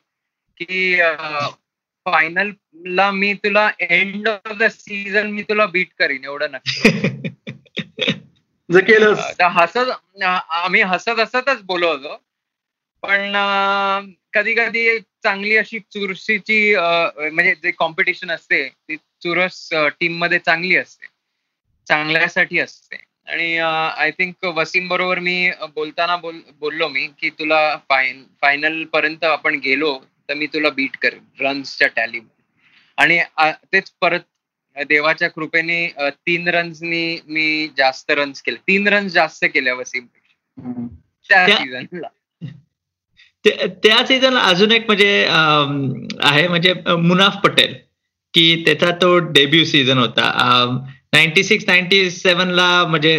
की 0.60 1.00
फायनलला 2.06 3.10
मी 3.10 3.34
तुला 3.34 3.70
एंड 3.80 4.28
ऑफ 4.28 4.52
द 4.52 4.64
सीझन 4.64 5.26
मी 5.26 5.42
तुला 5.42 5.66
बीट 5.66 5.88
करीन 5.98 6.24
एवढं 6.24 6.50
नक्की. 6.50 6.90
केलं 8.80 9.14
हसत 9.40 10.20
आम्ही 10.48 10.82
हसत 10.82 11.08
हसतच 11.08 11.62
बोललो 11.62 11.88
होतो. 11.88 12.16
पण 13.02 13.32
कधी 14.32 14.54
कधी 14.54 14.98
चांगली 14.98 15.56
अशी 15.56 15.78
चुरशीची 15.78 16.76
म्हणजे 17.32 17.54
जे 17.54 17.70
कॉम्पिटिशन 17.70 18.30
असते 18.30 18.68
ती 18.68 18.96
चुरस 18.96 19.68
टीममध्ये 19.72 20.38
चांगली 20.38 20.76
असते. 20.76 21.06
चांगल्यासाठी 21.88 22.58
असते. 22.58 22.96
आणि 23.26 23.56
आय 23.58 24.10
थिंक 24.10 24.44
वसीम 24.44 24.88
बरोबर 24.88 25.18
मी 25.18 25.50
बोलताना 25.74 26.16
बोल 26.16 26.40
बोललो 26.60 26.88
मी 26.88 27.06
की 27.20 27.30
तुला 27.30 27.76
फायनल 27.88 28.84
पर्यंत 28.84 29.24
आपण 29.24 29.54
गेलो 29.54 29.98
तर 30.28 30.34
मी 30.34 30.46
तुला 30.46 30.70
बीट 30.70 30.96
करेन 30.96 31.46
रन्सच्या 31.46 31.88
टॅली 31.88 32.20
आणि 32.98 33.18
तेच 33.72 33.92
परत 34.00 34.20
देवाच्या 34.76 35.28
कृपेने 35.28 35.86
तीन 36.26 36.48
रन्सनी 36.48 37.18
मी 37.26 37.68
जास्त 37.76 38.10
रन्स 38.10 38.42
केले. 38.42 38.56
तीन 38.56 38.88
रन्स 38.88 39.12
जास्त 39.12 39.44
केल्या 39.44 39.74
वसीम. 39.74 40.06
त्या 41.30 41.46
सीझनला 41.46 42.08
त्या 43.82 44.04
सीझन 44.06 44.36
अजून 44.38 44.72
एक 44.72 44.86
म्हणजे 44.86 45.26
आहे 46.22 46.46
म्हणजे 46.48 46.74
मुनाफ 46.98 47.36
पटेल 47.44 47.74
की 48.34 48.64
त्याचा 48.66 48.90
तो 49.02 49.18
डेब्यू 49.18 49.64
सीझन 49.64 49.98
होता. 49.98 50.30
नाईन्टी 51.14 51.42
सिक्स 51.44 51.64
नाईन्टी 51.66 52.00
ला 52.56 52.68
म्हणजे 52.88 53.16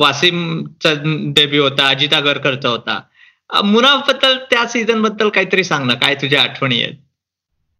वासिमचा 0.00 0.92
डेब्यू 1.36 1.62
होता 1.62 1.88
अजित 1.88 2.14
आगरकरचा 2.14 2.68
होता. 2.68 3.00
मुनाफबद्दल 3.50 4.36
त्या 4.50 4.66
सीझनबद्दल 4.68 5.28
काहीतरी 5.28 5.64
सांग 5.64 5.86
ना 5.86 5.94
काय 5.94 6.14
तुझ्या 6.22 6.42
आठवणी 6.42 6.82
आहेत? 6.82 6.94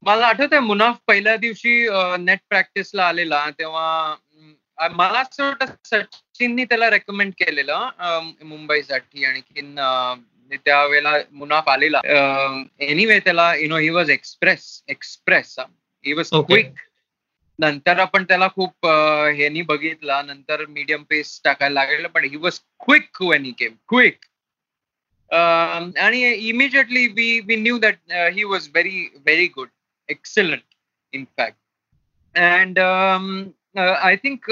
मला 0.02 0.26
आठवत 0.26 0.52
आहे 0.52 0.60
मुनाफ 0.60 0.96
पहिल्या 1.08 1.36
दिवशी 1.36 1.78
नेट 2.20 2.38
प्रॅक्टिसला 2.48 3.04
आलेला 3.04 3.48
तेव्हा 3.58 4.14
मला 4.92 5.18
असं 5.20 5.44
वाटतं 5.44 5.72
सचिननी 5.84 6.64
त्याला 6.64 6.90
रेकमेंड 6.90 7.32
केलेलं 7.38 8.30
मुंबईसाठी 8.42 9.24
आणखीन 9.24 9.74
त्यावेळेला 10.54 11.12
मुनाफ 11.32 11.68
आलेला. 11.68 12.00
एनिवे 12.80 13.18
त्याला 13.18 13.54
you 13.54 13.68
know 13.68 13.76
he 13.76 13.88
was 13.90 14.10
express 14.10 14.82
express 14.88 15.58
he 16.04 16.12
was 16.12 16.30
quick 16.32 16.72
नंतर 17.58 17.98
आपण 17.98 18.24
त्याला 18.24 18.48
खूप 18.48 18.86
ह्यानी 18.86 19.62
बघितला. 19.62 20.20
नंतर 20.22 20.64
मीडियम 20.66 21.02
पेस 21.10 21.40
टाकायला 21.44 21.84
लागलं 21.84 22.08
पण 22.08 22.24
he 22.24 22.36
was 22.36 22.58
quick 22.80 23.22
when 23.22 23.44
he 23.44 23.52
came 23.58 23.74
quick 23.88 24.18
आणि 25.30 26.22
immediately 26.48 27.06
we 27.06 27.38
we 27.46 27.56
knew 27.56 27.78
that 27.78 28.12
he 28.12 28.44
was 28.44 28.68
very 28.68 29.06
very 29.14 29.46
good 29.46 29.68
excellent 30.08 30.74
in fact 31.12 32.38
and 32.38 32.78
I 33.78 34.16
think 34.16 34.50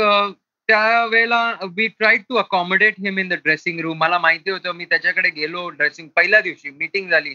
त्यावेळेला 0.69 1.53
we 1.77 1.87
try 1.89 2.17
to 2.29 2.37
accommodate 2.37 2.95
him 2.99 3.19
in 3.19 3.29
the 3.29 3.35
dressing 3.35 3.81
room 3.81 3.99
मला 3.99 4.19
माहिती 4.19 4.51
होतं 4.51 4.73
मी 4.73 4.85
त्याच्याकडे 4.85 5.31
गेलो 5.31 5.69
dressing 5.69 6.09
पहिल्या 6.09 6.41
दिवशी 6.41 6.71
meeting 6.71 7.11
झाली. 7.11 7.35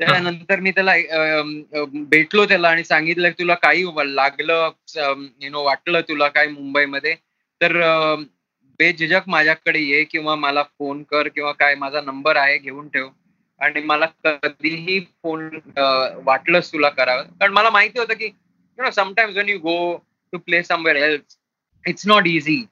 त्यानंतर 0.00 0.60
मी 0.60 0.70
त्याला 0.70 0.92
भेटलो 2.10 2.44
त्याला 2.46 2.68
आणि 2.68 2.84
सांगितलं 2.84 3.28
की 3.28 3.34
तुला 3.38 3.54
काही 3.54 3.84
लागलं 4.14 4.70
यु 5.42 5.50
नो 5.50 5.62
वाटलं 5.64 6.00
तुला 6.08 6.28
काय 6.28 6.46
मुंबईमध्ये? 6.48 7.14
तर 7.60 7.76
बेझिझक 8.80 9.22
माझ्याकडे 9.26 9.80
ये 9.80 10.02
किंवा 10.04 10.34
मला 10.36 10.62
फोन 10.62 11.02
कर 11.02 11.28
किंवा 11.28 11.52
काय 11.52 11.74
माझा 11.74 12.00
नंबर 12.00 12.36
आहे 12.36 12.58
घेऊन 12.58 12.88
ठेव. 12.88 13.08
आणि 13.60 13.80
मला 13.82 14.06
कधीही 14.24 14.98
फोन 15.22 15.48
वाटलंच 16.24 16.72
तुला 16.72 16.88
करावं. 16.88 17.22
कारण 17.22 17.52
मला 17.52 17.70
माहिती 17.70 17.98
होतं 17.98 18.14
की 18.14 18.26
you 18.26 18.82
know 18.82 18.90
sometimes 18.90 19.36
when 19.36 19.48
you 19.48 19.58
go 19.58 19.96
to 20.32 20.38
play 20.38 20.62
somewhere 20.62 20.96
health 20.96 21.36
it's 21.84 22.06
not 22.06 22.26
easy 22.26 22.64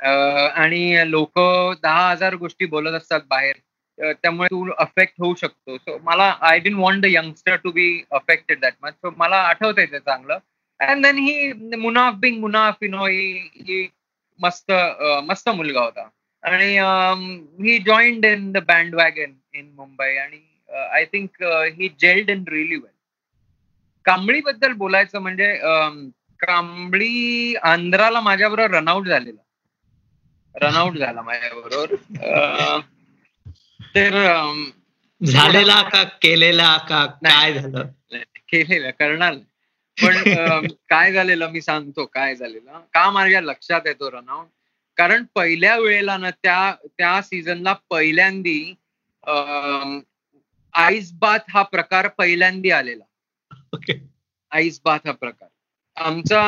आणि 0.00 1.10
लोक 1.10 1.38
दहा 1.82 2.10
हजार 2.10 2.34
गोष्टी 2.34 2.66
बोलत 2.66 2.94
असतात 2.94 3.20
बाहेर. 3.30 3.54
त्यामुळे 3.98 4.46
तू 4.50 4.68
अफेक्ट 4.78 5.14
होऊ 5.18 5.34
शकतो. 5.34 5.76
सो 5.78 5.98
मला 6.04 6.24
I 6.40 6.58
didn't 6.60 6.76
want 6.78 7.02
the 7.02 7.06
youngster 7.10 7.56
to 7.64 7.70
be 7.72 7.88
affected 8.12 8.60
that 8.60 8.74
much 8.82 8.92
so 8.94 9.10
मला 9.16 9.36
आठवत 9.48 9.78
आहे 9.78 9.86
ते 9.92 9.98
चांगलं. 9.98 10.38
And 10.80 11.06
then 11.06 11.18
he 11.18 11.52
Munaf 11.76 12.14
being 12.20 12.40
Munaf 12.40 12.82
you 12.82 12.88
know 12.90 13.06
he 13.06 13.86
मस्त 14.40 14.72
मस्त 15.28 15.48
मुलगा 15.48 15.80
होता. 15.80 16.08
आणि 16.42 16.66
he 17.62 17.78
joined 17.86 18.24
in 18.24 18.50
the 18.52 18.58
bandwagon 18.94 19.32
in 19.54 19.70
Mumbai 19.76 20.16
आणि 20.16 20.40
I 20.92 21.04
think 21.12 21.42
he 21.78 21.88
gelled 22.00 22.30
in 22.30 22.44
really 22.48 22.76
well 22.76 22.94
Kambli 24.04 24.40
बद्दल 24.40 24.72
बोलायचं 24.72 25.20
म्हणजे 25.20 25.52
कांबळी 26.40 27.54
आंध्राला 27.62 28.20
माझ्याबरोबर 28.20 28.70
रनआउट 28.70 29.06
झालेला. 29.06 29.40
रनआउट 30.54 30.96
झाला 30.96 31.22
माझ्याबरोबर. 31.22 31.94
तर 33.96 34.14
झालेला 35.20 35.80
का 35.82 36.02
केलेला 36.22 36.76
का 36.88 37.04
काय 37.24 37.52
झालं? 37.52 37.86
केलेला 38.48 38.90
करणार 38.90 39.34
पण 39.98 40.16
काय 40.90 41.12
झालेलं 41.12 41.50
मी 41.50 41.60
सांगतो 41.60 42.04
काय 42.04 42.34
झालेलं. 42.36 42.80
का 42.94 43.10
माझ्या 43.10 43.40
लक्षात 43.40 43.86
येतो 43.86 44.10
रनआउट 44.10 44.46
कारण 44.98 45.24
पहिल्या 45.34 45.76
वेळेला 45.78 46.16
ना 46.16 46.30
त्या 46.30 46.74
त्या 46.88 47.20
सीझनला 47.22 47.72
पहिल्यांदी 47.90 48.74
आईस 50.74 51.12
बाथ 51.12 51.50
हा 51.50 51.62
प्रकार 51.62 52.08
पहिल्यांदी 52.08 52.70
आलेला. 52.70 53.04
ओके 53.72 53.98
आईस 54.52 54.80
बाथ 54.84 55.06
हा 55.06 55.12
प्रकार. 55.12 55.48
आमचा 55.96 56.40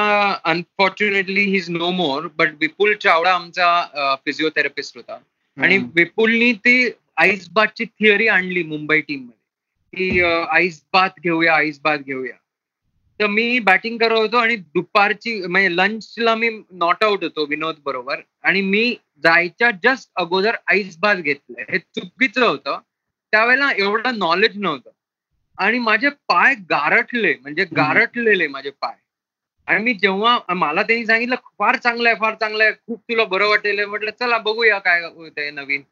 unfortunately 0.44 1.40
he 1.40 1.56
is 1.56 1.70
no 1.70 1.90
more 1.90 2.26
but 2.36 2.52
Vipul 2.60 2.94
Chawda 2.94 3.32
आमचा 3.34 4.16
फिजिओथेरपिस्ट 4.24 4.96
होता. 4.96 5.18
आणि 5.56 5.78
विपुलनी 5.94 6.52
ती 6.52 6.88
आईस 7.18 7.48
बाथची 7.50 7.84
थिअरी 7.84 8.28
आणली 8.28 8.62
मुंबई 8.62 9.00
टीममध्ये. 9.00 9.36
की 9.92 10.22
आईस 10.50 10.82
बाथ 10.92 11.08
घेऊया 11.22 11.54
आईस 11.54 11.80
बाथ 11.80 11.96
घेऊया. 11.98 12.36
तर 13.20 13.26
मी 13.26 13.58
बॅटिंग 13.58 13.98
करत 13.98 14.18
होतो 14.18 14.36
आणि 14.36 14.56
दुपारची 14.56 15.46
म्हणजे 15.46 15.76
लंचला 15.76 16.34
मी 16.34 16.48
नॉट 16.70 17.04
आउट 17.04 17.24
होतो 17.24 17.44
विनोद 17.46 17.76
बरोबर. 17.84 18.20
आणि 18.42 18.60
मी 18.60 18.94
जायच्या 19.22 19.70
जस्ट 19.84 20.10
अगोदर 20.16 20.56
आईस 20.66 20.98
बाथ 20.98 21.14
घेतलंय. 21.14 21.64
हे 21.70 21.78
चुकीचं 21.78 22.46
होतं. 22.46 22.78
त्यावेळेला 23.32 23.70
एवढं 23.76 24.18
नॉलेज 24.18 24.56
नव्हतं. 24.58 24.90
आणि 25.58 25.78
माझे 25.78 26.08
पाय 26.08 26.54
गारठले 26.54 27.34
म्हणजे 27.42 27.64
गारठलेले 27.64 28.46
माझे 28.46 28.70
पाय. 28.70 28.94
आणि 29.66 29.84
मी 29.84 29.94
जेव्हा 29.94 30.38
मला 30.54 30.82
त्यांनी 30.82 31.06
सांगितलं 31.06 31.34
फार 31.58 31.76
चांगलं 31.76 32.08
आहे 32.08 32.18
फार 32.20 32.34
चांगलं 32.34 32.64
आहे 32.64 32.72
खूप 32.72 33.00
तुला 33.00 33.24
बरं 33.24 33.48
वाटेल. 33.48 33.84
म्हटलं 33.84 34.10
चला 34.20 34.38
बघूया 34.38 34.78
काय 34.78 35.02
होतंय 35.04 35.50
नवीन. 35.50 35.82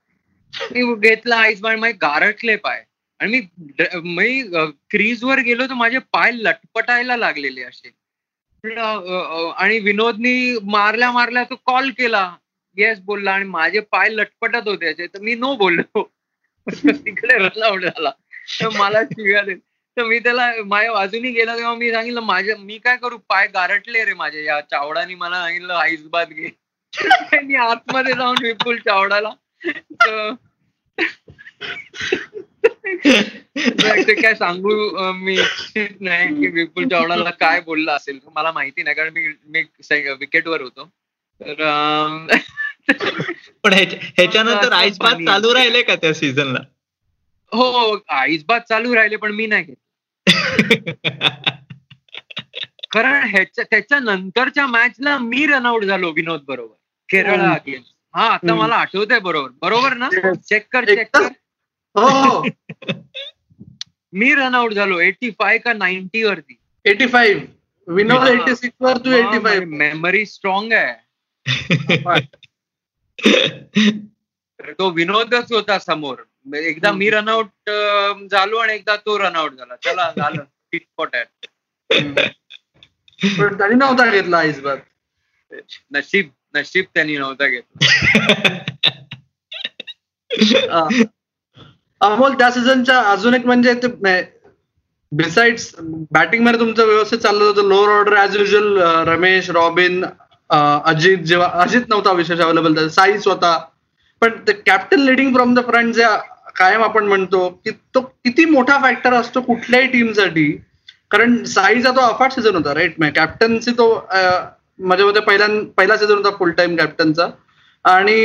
मी 0.53 0.95
घेतला 0.95 1.37
आईस 1.37 1.61
बाण 1.61 1.79
माझे 1.79 1.97
गारटले 2.03 2.57
पाय. 2.57 2.83
आणि 3.21 3.41
मी 4.05 4.43
क्रीजवर 4.91 5.39
गेलो 5.41 5.67
तर 5.67 5.75
माझे 5.75 5.99
पाय 6.13 6.31
लटपटायला 6.35 7.17
लागलेले 7.17 7.63
असे. 7.63 7.91
आणि 9.59 9.79
विनोदनी 9.79 10.59
मारल्या 10.63 11.11
मारल्या 11.13 11.45
तो 11.51 11.55
कॉल 11.67 11.91
केला. 11.91 12.31
येस 12.77 13.01
बोलला 13.01 13.33
आणि 13.33 13.45
माझे 13.45 13.81
पाय 13.81 14.09
लटपटत 14.11 14.69
होते 14.69 14.87
असे. 14.87 15.07
तर 15.07 15.21
मी 15.21 15.35
नो 15.35 15.55
बोललो. 15.57 16.03
तिकडे 17.07 17.37
रनआउट 17.39 17.83
झाला 17.83 18.11
तर 18.61 18.69
मला 18.69 19.03
शिव्या 19.05 19.43
देत 19.43 19.57
तर 19.97 20.05
मी 20.05 20.19
त्याला 20.19 20.51
माझ्या 20.67 20.93
बाजूनी 20.93 21.31
गेला 21.31 21.57
तेव्हा 21.57 21.75
मी 21.75 21.91
सांगितलं 21.93 22.21
माझे 22.21 22.55
मी 22.59 22.79
काय 22.79 22.97
करू? 22.97 23.19
पाय 23.29 23.47
गारटले 23.47 24.05
रे 24.05 24.15
माझे. 24.15 24.45
या 24.45 24.61
चावडानी 24.61 25.15
मला 25.15 25.41
सांगितलं 25.43 25.75
आईसबात 25.75 26.27
घे. 26.27 26.51
आतमध्ये 27.61 28.15
जाऊन 28.15 28.37
विपुल 28.43 28.79
चावडाला 28.79 29.31
ते 34.07 34.15
काय 34.15 34.35
सांगू 34.35 35.13
मी 35.13 35.35
इच्छित 35.35 36.01
नाही 36.01 36.29
की 36.29 36.47
विपुल 36.47 36.89
चावडाला 36.89 37.31
काय 37.31 37.61
बोलला 37.61 37.95
असेल 37.95 38.19
मला 38.35 38.53
माहिती 38.53 38.83
नाही 38.83 38.97
कारण 38.97 39.13
मी 39.13 39.29
मी 39.47 39.63
विकेटवर 40.21 40.61
होतो. 40.61 40.91
तर 41.41 41.55
पण 43.65 43.73
ह्याच्या- 43.73 44.03
ह्याच्यानंतर 44.03 44.59
असं 44.59 44.75
आईस 44.75 44.99
बात 44.99 45.13
funny. 45.13 45.27
चालू 45.27 45.55
राहिले 45.55 45.83
का 45.83 45.95
त्या 45.95 46.15
सीझनला? 46.15 46.59
हो 47.53 47.99
आईस 48.09 48.45
बात 48.45 48.61
चालू 48.61 48.95
राहिले 48.95 49.17
पण 49.17 49.33
मी 49.33 49.47
नाही 49.47 49.65
घेत 49.65 49.77
कारण 52.93 53.29
ह्याच्या 53.29 53.65
त्याच्या 53.71 53.99
नंतरच्या 53.99 54.67
मॅचला 54.67 55.19
मी 55.19 55.47
रनआउट 55.47 55.85
झालो 55.85 56.13
विनोद 56.13 56.45
बरोबर. 56.45 56.75
केरळा. 57.09 57.53
अगेन्स्ट 57.53 57.96
हा 58.17 58.23
आता. 58.23 58.55
मला 58.55 58.75
आठवतंय 58.75 59.19
बरोबर. 59.19 59.51
बरोबर 59.63 59.95
ना. 59.95 60.35
चेक 60.35 60.67
कर 60.73 60.85
चेक 60.85 61.17
कर. 61.17 61.29
हो. 61.95 62.47
मी 64.13 64.35
रनआउट 64.35 64.73
झालो 64.73 65.01
एटी 65.01 65.31
फाय 65.31 65.59
का 65.59 65.73
नाईन्टी 65.73 66.23
वरती. 66.23 66.59
Eighty 66.85 67.07
five 67.07 67.43
Vinod. 67.89 68.29
Eighty 68.29 68.55
six 68.55 68.77
वर 68.81 68.97
तू 68.97 69.13
एटी 69.13 69.39
फाईव्ह 69.39 69.67
मेमरी 69.67 70.27
स्ट्रॉंग 70.27 70.73
आहे. 70.73 70.95
तो 74.79 74.91
विनोदच 74.91 75.53
होता 75.53 75.79
समोर. 75.79 76.17
एकदा 76.55 76.93
मी 76.93 77.11
रनआउट 77.11 77.71
झालो 78.31 78.57
आणि 78.57 78.75
एकदा 78.75 78.97
तो 78.97 79.19
रनआउट 79.19 79.53
झाला. 79.53 79.77
चला 79.77 80.13
झालं. 80.17 80.45
आहे 81.15 83.75
नव्हता 83.75 84.11
घेतला 84.11 84.39
आईस 84.39 84.61
बात 84.61 84.77
नशीब. 85.91 86.29
नशीब 86.57 86.85
त्यांनी 86.95 87.17
नव्हता 87.17 87.47
घेतलं. 87.47 88.65
अमोल 92.01 92.33
त्या 92.33 92.51
सीझनच्या 92.51 92.99
अजून 93.01 93.35
एक 93.35 93.47
म्हणजे 93.47 93.75
ते 93.75 93.89
बिसाइड्स 95.13 95.75
बॅटिंगमध्ये 96.11 96.61
तुमचं 96.61 96.87
व्यवस्थित 96.87 97.19
चाललं 97.19 97.45
होतं 97.45 97.69
lower 97.69 97.89
order 97.89 98.17
as 98.17 98.37
usual 98.37 98.77
Ramesh 99.09 99.51
Robin 99.51 100.05
Ajit 100.85 101.19
जेव्हा 101.19 101.49
अजित 101.63 101.89
नव्हता 101.89 102.13
विशेष 102.13 102.41
अवेलेबल 102.41 102.89
साई 102.89 103.19
स्वतः. 103.19 103.57
पण 104.23 104.31
ते 104.49 104.53
captain 104.53 105.01
leading 105.01 105.35
from 105.35 105.55
the 105.55 105.61
front 105.61 105.95
जे 105.95 106.05
कायम 106.57 106.83
आपण 106.83 107.05
म्हणतो 107.05 107.49
की 107.65 107.71
तो 107.95 108.01
किती 108.01 108.45
मोठा 108.45 108.79
फॅक्टर 108.83 109.15
असतो 109.15 109.41
कुठल्याही 109.41 109.87
टीमसाठी 109.87 110.51
कारण 111.11 111.43
साईचा 111.45 111.91
तो 111.91 112.01
अफाट 112.01 112.33
सीझन 112.33 112.57
होता 112.57 112.75
राईट 112.75 113.03
कॅप्टन्सी 113.15 113.71
तो 113.71 113.89
माझ्या 114.79 115.07
मते 115.07 115.21
पहिल्या 115.21 115.47
पहिला 115.77 115.97
सीझन 115.97 116.15
होता 116.15 116.31
फुल 116.39 116.51
टाइम 116.53 116.77
कॅप्टनचा 116.77 117.29
आणि 117.85 118.17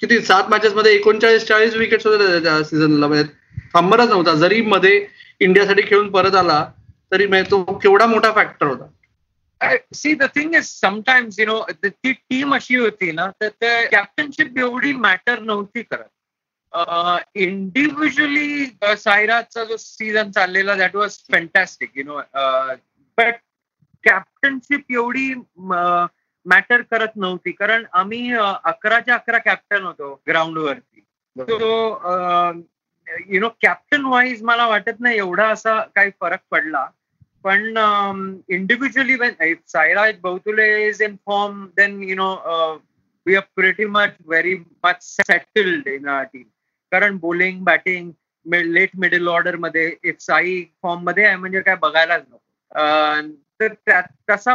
किती 0.00 0.20
सात 0.20 0.48
मॅचेस 0.50 0.72
मध्ये 0.74 0.92
एकोणचाळीस 0.94 1.46
चाळीस 1.48 1.74
विकेट 1.76 2.06
होते 2.06 2.42
त्या 2.44 2.62
सीझनला 2.64 3.06
म्हणजे 3.06 3.30
थांबरच 3.74 4.08
नव्हता. 4.08 4.34
जरी 4.34 4.60
मध्ये 4.62 5.06
इंडियासाठी 5.40 5.82
खेळून 5.86 6.10
परत 6.12 6.34
आला 6.34 6.64
तरी 7.12 7.26
म्हणजे 7.26 7.50
तो 7.50 7.62
केवढा 7.82 8.06
मोठा 8.06 8.32
फॅक्टर 8.32 8.66
होता. 8.66 8.86
See 9.94 10.14
the 10.14 10.24
thing 10.34 10.54
is 10.54 10.64
sometimes 10.70 11.38
you 11.40 11.46
know 11.46 11.60
ती 11.84 12.12
टीम 12.12 12.54
अशी 12.54 12.76
होती 12.76 13.10
ना 13.12 13.26
तर 13.40 13.48
ते 13.62 13.84
कॅप्टनशिप 13.86 14.58
एवढी 14.58 14.92
मॅटर 14.92 15.38
नव्हती 15.40 15.82
करत. 15.82 16.08
इंडिव्हिज्युअली 17.34 18.66
सायराचा 18.98 19.64
जो 19.64 19.76
सीझन 19.78 20.30
चाललेला 20.30 20.74
that 20.74 20.96
was 20.96 21.16
fantastic 21.32 21.90
you 21.96 22.04
know 22.04 22.20
but 23.18 23.34
captainship 24.04 24.92
एवढी 24.92 25.32
मॅटर 25.56 26.82
करत 26.90 27.16
नव्हती. 27.16 27.50
कारण 27.52 27.84
आम्ही 27.92 28.32
अकराच्या 28.34 29.14
अकरा 29.14 29.38
कॅप्टन 29.38 29.82
होतो 29.84 30.14
ग्राउंडवरती 30.28 31.00
so 31.36 31.68
you 33.28 33.40
know 33.40 33.48
captain 33.62 34.04
wise 34.04 34.42
मला 34.44 34.66
वाटत 34.68 35.00
नाही 35.00 35.18
एवढा 35.18 35.46
असा 35.48 35.80
काही 35.94 36.10
फरक 36.20 36.40
पडला. 36.50 36.86
पण 37.44 37.76
individually 38.48 39.14
when 39.20 39.54
Saira 39.68 40.04
Bahutule 40.22 40.66
is 40.88 41.02
in 41.02 41.16
form 41.26 41.64
then 41.76 42.02
you 42.02 42.16
know 42.16 42.32
we 43.26 43.34
are 43.36 43.42
pretty 43.56 43.84
much 43.86 44.10
very 44.26 44.54
much 44.84 45.02
settled 45.02 45.88
in 45.88 46.08
our 46.08 46.24
team 46.32 46.42
कारण 46.92 47.16
बॉलिंग 47.22 47.62
बॅटिंग 47.64 48.10
लेट 48.46 48.90
मिडल 48.98 49.28
ऑर्डरमध्ये 49.28 49.90
इफ 50.04 50.16
साई 50.20 50.62
फॉर्ममध्ये 50.82 51.24
आहे 51.26 51.36
म्हणजे 51.36 51.60
काय 51.60 51.76
बघायलाच 51.82 52.22
नको. 52.28 52.38
तर 53.68 53.74
त्या- 53.74 54.34
तसा 54.34 54.54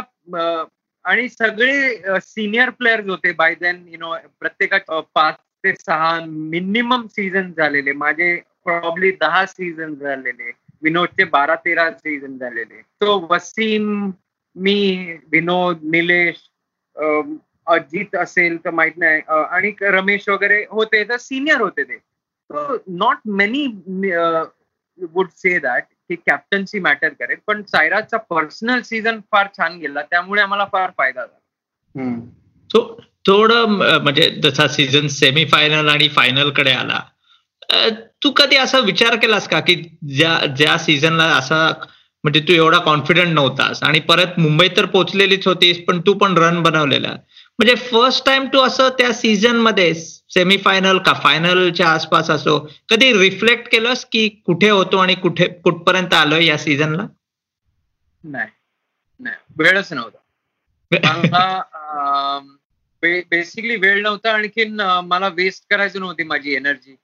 आणि 1.04 1.28
सगळे 1.28 1.96
सिनियर 2.20 2.70
प्लेयर्स 2.70 3.08
होते 3.08 3.32
बाय 3.32 3.54
देन 3.54 3.84
यु 3.88 3.98
नो 3.98 4.14
प्रत्येकात 4.40 4.80
पाच 4.90 5.34
ते 5.64 5.72
सहा 5.72 6.20
मिनिमम 6.28 7.06
सीझन 7.06 7.52
झालेले. 7.56 7.92
माझे 7.92 8.42
प्रॉब्ली 8.64 9.10
दहा 9.10 9.46
सीझन 9.46 9.94
झालेले. 9.94 10.52
विनोदचे 10.82 11.24
बारा 11.24 11.54
तेरा 11.54 11.90
सीझन 11.90 12.38
झालेले. 12.38 12.82
तो 12.82 13.26
वसीम 13.30 14.10
मी 14.56 15.14
विनोद 15.32 15.78
निलेश 15.82 16.36
अजित 17.66 18.14
असेल 18.14 18.64
तर 18.64 18.70
माहीत 18.70 18.92
नाही 18.96 19.22
आणि 19.28 19.72
रमेश 19.80 20.28
वगैरे 20.28 20.64
होते 20.68 21.08
तर 21.08 21.16
सिनियर 21.16 21.60
होते 21.60 21.84
ते. 21.84 21.98
Not 22.86 23.16
many 23.26 23.66
would 25.12 25.28
say 25.28 25.58
that 25.58 25.84
की 26.10 26.14
कॅप्टन्सी 26.14 26.78
मॅटर 26.78 27.08
करेल 27.08 27.36
पण 27.46 27.62
सायराजचा 27.62 28.16
पर्सनल 28.16 28.80
सीझन 28.80 29.20
फार 29.32 29.46
छान 29.58 29.78
गेला 29.78 30.02
त्यामुळे 30.02 30.42
आम्हाला 30.42 30.64
फार 30.64 30.90
फायदा 30.98 31.20
झाला. 31.20 32.20
तो 32.72 33.00
थोडं 33.26 33.64
म्हणजे 34.02 34.30
जसा 34.30 34.68
सीझन 34.68 35.06
सेमीफायनल 35.06 35.88
आणि 35.88 36.08
फायनलकडे 36.08 36.70
आला 36.70 37.00
तू 38.24 38.30
कधी 38.30 38.56
असा 38.56 38.78
विचार 38.78 39.16
केलास 39.16 39.48
का 39.48 39.60
की 39.60 39.74
ज्या 40.16 40.46
ज्या 40.46 40.78
सीझनला 40.78 41.24
असा 41.24 41.72
म्हणजे 42.24 42.40
तू 42.40 42.52
एवढा 42.52 42.78
कॉन्फिडंट 42.78 43.28
नव्हतास 43.28 43.82
आणि 43.82 44.00
परत 44.00 44.38
मुंबईत 44.38 44.70
तर 44.76 44.84
पोहोचलेलीच 44.84 45.46
होतीस 45.46 45.84
पण 45.88 46.00
तू 46.00 46.12
पण 46.12 46.38
रन 46.38 46.62
बनवलेला. 46.62 47.14
म्हणजे 47.58 47.74
फर्स्ट 47.74 48.24
टाइम 48.26 48.46
तू 48.46 48.60
असं 48.60 48.88
त्या 48.88 49.12
सीझनमध्ये 49.12 49.94
सेमीफायनल 49.94 50.98
का 50.98 51.12
फायनलच्या 51.12 51.88
आसपास 51.88 52.30
असो 52.30 52.58
कधी 52.90 53.12
रिफ्लेक्ट 53.18 53.70
केलंस 53.72 54.04
की 54.04 54.28
कुठे 54.28 54.68
होतो 54.70 54.96
आणि 54.96 55.14
कुठे 55.14 55.48
कुठपर्यंत 55.64 56.14
आलोय 56.14 56.44
या 56.46 56.58
सीझनला 56.58 57.06
नाही. 58.24 58.50
नाही. 59.20 59.36
वेळच 59.56 59.92
नव्हता. 59.92 60.18
बेसिकली 63.02 63.76
वेळ 63.76 64.02
नव्हता. 64.02 64.32
आणखीन 64.32 64.80
मला 65.04 65.28
वेस्ट 65.28 65.64
करायची 65.70 65.98
नव्हती 65.98 66.22
माझी 66.22 66.54
एनर्जी 66.54 66.96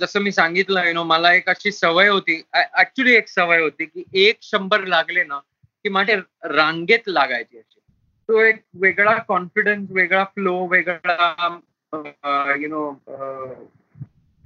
जसं 0.00 0.20
मी 0.20 0.32
सांगितलं 0.32 0.94
नो 0.94 1.02
मला 1.04 1.32
एक 1.34 1.48
अशी 1.48 1.72
सवय 1.72 2.08
होती. 2.08 2.42
ऍक्च्युली 2.78 3.14
एक 3.16 3.28
सवय 3.28 3.60
होती 3.60 3.84
की 3.84 4.02
एक 4.14 4.38
शंभर 4.42 4.84
लागले 4.84 5.24
ना 5.24 5.38
की 5.82 5.88
माझे 5.88 6.16
रांगेत 6.44 7.08
लागायचे. 7.08 7.62
तो 8.28 8.40
एक 8.40 8.62
वेगळा 8.74 9.18
कॉन्फिडन्स 9.28 9.90
वेगळा 9.90 10.24
फ्लो 10.24 10.66
वेगळा 10.66 11.58
यु 12.60 12.68
नो 12.68 12.90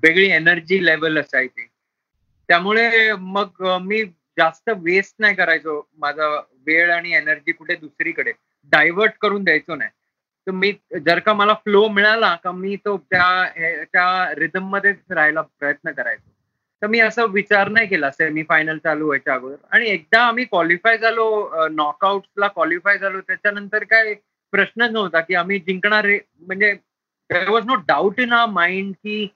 वेगळी 0.02 0.30
एनर्जी 0.30 0.86
लेवल 0.86 1.18
असायची. 1.18 1.68
त्यामुळे 2.48 3.12
मग 3.12 3.48
मी 3.82 4.04
जास्त 4.38 4.70
वेस्ट 4.76 5.14
नाही 5.18 5.34
करायचो. 5.34 5.88
माझा 5.98 6.42
वेळ 6.66 6.92
आणि 6.92 7.12
एनर्जी 7.12 7.52
कुठे 7.52 7.74
दुसरीकडे. 7.74 8.32
डायव्हर्ट 8.64 9.12
करून 9.20 9.44
द्यायचो 9.44 9.74
नाही. 9.74 9.90
तर 10.46 10.50
मी 10.50 10.72
जर 11.06 11.18
का 11.18 11.32
मला 11.34 11.54
फ्लो 11.54 11.88
मिळाला 11.88 12.34
का 12.44 12.52
मी 12.52 12.76
तो 12.76 12.98
त्या 12.98 13.48
त्या 13.92 14.34
रिदम 14.34 14.68
मध्येच 14.68 14.96
राहायला 15.10 15.40
प्रयत्न 15.40 15.90
करायचो. 15.90 16.30
तर 16.82 16.86
मी 16.86 16.98
असं 17.00 17.26
विचार 17.32 17.68
नाही 17.68 17.86
केला. 17.88 18.10
सेमी 18.10 18.42
फायनल 18.48 18.78
चालू 18.78 19.06
व्हायच्या 19.06 19.34
अगोदर. 19.34 19.56
आणि 19.70 19.88
एकदा 19.90 20.20
आम्ही 20.26 20.44
क्वालिफाय 20.44 20.98
झालो 20.98 21.68
नॉकआउटला 21.70 22.48
क्वालिफाय 22.48 22.98
झालो. 22.98 23.20
त्याच्यानंतर 23.20 23.84
काय 23.84 24.14
प्रश्नच 24.52 24.90
नव्हता 24.90 25.20
की 25.20 25.34
आम्ही 25.34 25.58
जिंकणार 25.58 26.06
म्हणजे 26.40 26.72
there 27.30 27.48
was 27.50 27.64
no 27.66 27.74
doubt 27.88 28.20
in 28.20 28.34
a 28.34 28.44
mind 28.46 28.94
की 28.94 29.26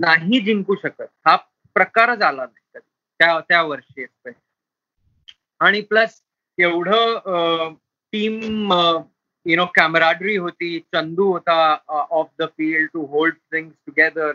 नाही 0.00 0.40
जिंकू 0.40 0.74
शकत. 0.82 1.02
हा 1.26 1.36
प्रकारच 1.76 2.22
आला 2.22 2.44
नाही 2.44 2.78
त्या 3.20 3.38
त्या 3.48 3.62
वर्षी 3.62 4.04
आणि 5.60 5.80
प्लस 5.80 6.20
एवढं 6.58 7.74
टीम 8.12 8.72
यु 9.46 9.56
नो 9.56 9.64
कॅमराडरी 9.74 10.36
होती. 10.36 10.78
चंदू 10.94 11.24
होता 11.32 11.76
off 11.88 12.28
the 12.38 12.44
field 12.58 12.88
to 12.92 13.04
hold 13.06 13.34
things 13.52 13.74
together 13.86 14.32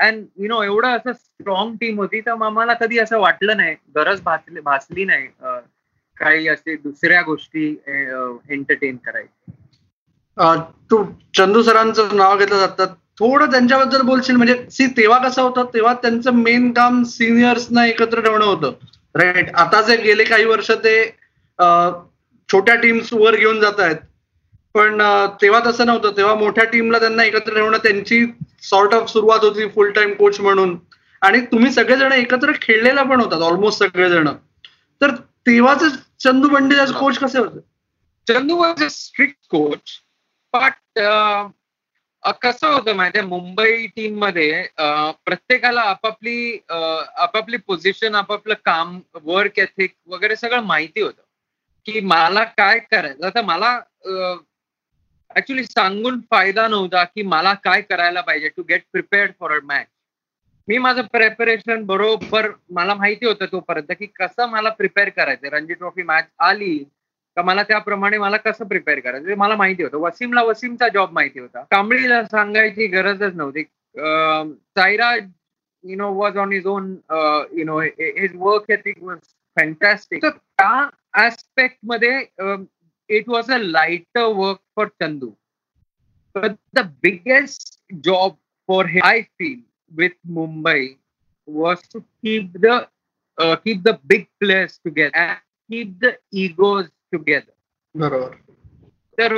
and 0.00 0.24
you 0.38 0.48
know 0.48 0.62
एवढं 0.62 0.96
असं 0.96 1.12
स्ट्रॉंग 1.12 1.74
टीम 1.76 1.98
होती 2.00 2.20
तर 2.20 2.42
आम्हाला 2.44 2.74
कधी 2.74 2.98
असं 2.98 3.18
वाटलं 3.20 3.56
नाही. 3.56 3.74
गरज 3.96 4.20
भासली 4.22 4.60
भासली 4.60 5.04
नाही 5.04 5.26
काही 6.16 6.48
असे 6.48 6.76
दुसऱ्या 6.76 7.20
गोष्टी 7.22 7.66
एंटरटेन 7.86 8.96
करायची. 9.06 9.52
तू 10.90 11.02
चंदू 11.36 11.62
सरांचं 11.62 12.16
नाव 12.16 12.36
घेतलं 12.38 12.58
जातात 12.58 12.88
थोडं 13.18 13.50
त्यांच्याबद्दल 13.50 14.02
बोलशील? 14.02 14.36
म्हणजे 14.36 14.54
सी 14.70 14.86
तेव्हा 14.96 15.18
कसं 15.26 15.42
होतं? 15.42 15.64
तेव्हा 15.74 15.92
त्यांचं 15.94 16.34
मेन 16.34 16.70
काम 16.72 17.02
सिनियर्सना 17.04 17.86
एकत्र 17.86 18.20
ठेवणं 18.20 18.44
होतं. 18.44 18.72
राईट 19.14 19.54
आता 19.54 19.80
जे 19.82 19.96
गेले 20.02 20.24
काही 20.24 20.44
वर्ष 20.44 20.70
ते 20.84 20.94
छोट्या 22.48 22.74
टीम्स 22.74 23.12
वर 23.12 23.36
घेऊन 23.36 23.60
जात 23.60 23.80
आहेत. 23.80 23.96
पण 24.74 25.00
तेव्हा 25.42 25.60
तसं 25.66 25.86
नव्हतं. 25.86 26.16
तेव्हा 26.16 26.34
मोठ्या 26.34 26.64
टीमला 26.70 26.98
त्यांना 26.98 27.24
एकत्र 27.24 27.54
ठेवणं 27.54 27.78
त्यांची 27.78 28.24
सॉर्ट 28.62 28.94
ऑफ 28.94 29.08
सुरुवात 29.10 29.44
होती 29.44 29.68
फुल 29.68 29.90
टाइम 29.92 30.12
कोच 30.14 30.40
म्हणून. 30.40 30.76
आणि 31.22 31.40
तुम्ही 31.52 31.70
सगळेजण 31.72 32.12
एकत्र 32.12 32.52
खेळलेला 32.62 33.02
पण 33.02 33.20
होतात 33.20 33.42
ऑलमोस्ट 33.42 33.78
सगळेजण. 33.78 34.28
तर 35.00 35.14
तेव्हाच 35.46 35.82
चंदू 36.22 36.48
बंडे 36.48 36.84
कोच 36.98 37.18
कसे 37.18 37.38
होते? 37.38 37.60
Chandu 38.26 38.56
was 38.56 38.82
a 38.84 38.88
strict 38.90 39.36
coach 39.50 39.98
but 40.54 40.98
कसं 42.42 42.66
होतं 42.68 42.94
माहितीये 42.96 43.24
मुंबई 43.24 43.86
टीममध्ये 43.96 44.62
प्रत्येकाला 45.24 45.80
आपापली 45.80 46.58
आपापली 46.68 47.56
पोझिशन 47.66 48.14
आपापलं 48.14 48.54
काम 48.64 48.98
वर्क 49.24 49.58
एथिक 49.58 49.94
वगैरे 50.06 50.36
सगळं 50.36 50.62
माहिती 50.62 51.00
होतं. 51.00 51.22
की 51.86 52.00
मला 52.00 52.44
काय 52.44 52.78
करायचं? 52.90 53.26
आता 53.26 53.42
मला 53.42 53.78
ऍक्च्युली 55.36 55.64
सांगून 55.64 56.20
फायदा 56.30 56.66
नव्हता 56.68 57.04
की 57.04 57.22
मला 57.22 57.52
काय 57.54 57.80
करायला 57.80 58.20
पाहिजे 58.20 58.48
to 58.48 58.62
get 58.62 58.82
prepared 58.92 59.32
for 59.40 59.52
a 59.52 59.58
match 59.64 59.86
मी 60.68 60.78
माझं 60.78 61.02
प्रेपरेशन 61.12 61.84
बरोबर 61.84 62.50
मला 62.70 62.94
माहिती 62.94 63.26
होतं 63.26 63.46
तोपर्यंत 63.52 63.92
की 63.98 64.06
कसं 64.06 64.48
मला 64.50 64.70
प्रिपेअर 64.70 65.08
करायचं. 65.08 65.48
रणजी 65.48 65.74
ट्रॉफी 65.74 66.02
मॅच 66.02 66.24
आली 66.38 66.82
तर 67.36 67.42
मला 67.42 67.62
त्याप्रमाणे 67.62 68.18
मला 68.18 68.36
कसं 68.36 68.66
प्रिपेअर 68.68 69.00
करायचं? 69.00 69.34
मला 69.36 69.56
माहिती 69.56 69.82
होतं. 69.82 69.98
वसीमला 69.98 70.42
वसीमचा 70.42 70.88
जॉब 70.94 71.12
माहिती 71.12 71.40
होता. 71.40 71.62
कांबळीला 71.70 72.22
सांगायची 72.24 72.86
गरजच 72.86 73.34
नव्हती. 73.34 73.62
Saira 74.76 75.14
you 75.84 75.96
know 75.96 76.12
was 76.14 76.36
on 76.38 76.52
is 76.52 76.66
own 76.66 76.94
you 77.58 77.64
know 77.64 77.80
is 77.82 78.30
work 78.34 78.70
ethic 78.70 79.02
was 79.02 79.18
fantastic 79.56 80.26
त्या 80.26 80.88
ऍस्पेक्टमध्ये 81.26 82.18
it 83.10 83.28
was 83.28 83.50
a 83.50 83.56
lighter 83.56 84.24
work 84.40 84.60
for 84.76 84.88
Chandu 85.02 85.36
but 86.34 86.56
the 86.72 86.84
biggest 87.02 87.78
job 88.00 88.36
for 88.68 88.86
him, 88.86 89.02
I 89.04 89.26
feel, 89.36 89.58
with 89.92 90.12
Mumbai 90.28 90.98
was 91.48 91.80
to 91.88 92.04
keep 92.22 92.52
the 92.52 92.86
uh, 93.38 93.56
keep 93.56 93.82
the 93.82 93.98
big 94.06 94.28
players 94.40 94.78
together 94.78 95.16
and 95.16 95.38
keep 95.70 95.98
the 96.00 96.18
egos 96.32 96.88
together. 97.12 97.54
बरोबर 97.94 98.38
तर 99.18 99.32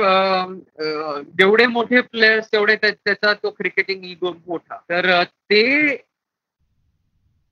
जेवढे 1.39 1.65
मोठे 1.67 2.01
players 2.01 2.51
तेवढे 2.51 2.75
त्याचा 2.75 3.33
तो 3.33 3.51
cricketing 3.51 4.03
ego 4.05 4.31
मोठा 4.47 4.75
तर 4.89 5.23
ते 5.23 5.63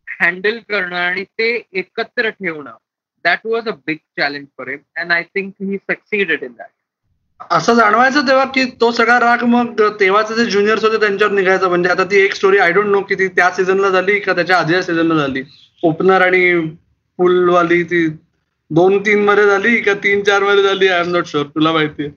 हँडल 0.07 0.59
करणं 0.69 0.95
आणि 0.95 1.23
ते 1.39 1.49
एकत्र 1.81 2.29
ठेवणं 2.29 2.77
that 3.25 3.45
was 3.45 3.67
a 3.67 3.71
big 3.87 3.97
challenge 4.17 4.45
for 4.57 4.69
him 4.69 4.79
and 4.95 5.11
I 5.11 5.23
think 5.35 5.53
he 5.61 5.77
succeeded 5.79 6.43
in 6.43 6.51
that 6.51 6.69
असं 7.49 7.73
जाणवायचं 7.73 8.27
तेव्हा 8.27 8.45
की 8.55 8.63
तो 8.81 8.91
सगळा 8.91 9.19
राग 9.19 9.43
मग 9.45 9.81
तेव्हाचे 9.99 10.35
जे 10.35 10.45
ज्युनियर्स 10.45 10.83
होते 10.83 10.99
त्यांच्यावर 10.99 11.33
निघायचं. 11.33 11.67
म्हणजे 11.69 11.89
आता 11.89 12.03
ती 12.11 12.17
एक 12.17 12.33
स्टोरी 12.35 12.57
आय 12.57 12.71
डोंट 12.71 12.87
नो 12.87 13.01
की 13.01 13.15
ती 13.15 13.27
त्या 13.27 13.49
सीझनला 13.51 13.89
झाली 13.89 14.19
का 14.19 14.33
त्याच्या 14.33 14.57
आधीच्या 14.57 14.81
सीझनला 14.83 15.15
झाली. 15.15 15.43
ओपनर 15.83 16.21
आणि 16.21 16.67
फुलवाली 17.19 17.83
ती 17.83 18.05
दोन 18.71 18.97
तीन 19.05 19.23
मध्ये 19.25 19.45
झाली 19.45 19.75
का 19.81 19.93
तीन 20.03 20.23
चारमध्ये 20.23 20.63
झाली 20.63 20.87
आय 20.87 20.99
एम 20.99 21.11
नॉट 21.11 21.25
शुअर 21.25 21.47
तुला 21.55 21.71
माहिती 21.71 22.09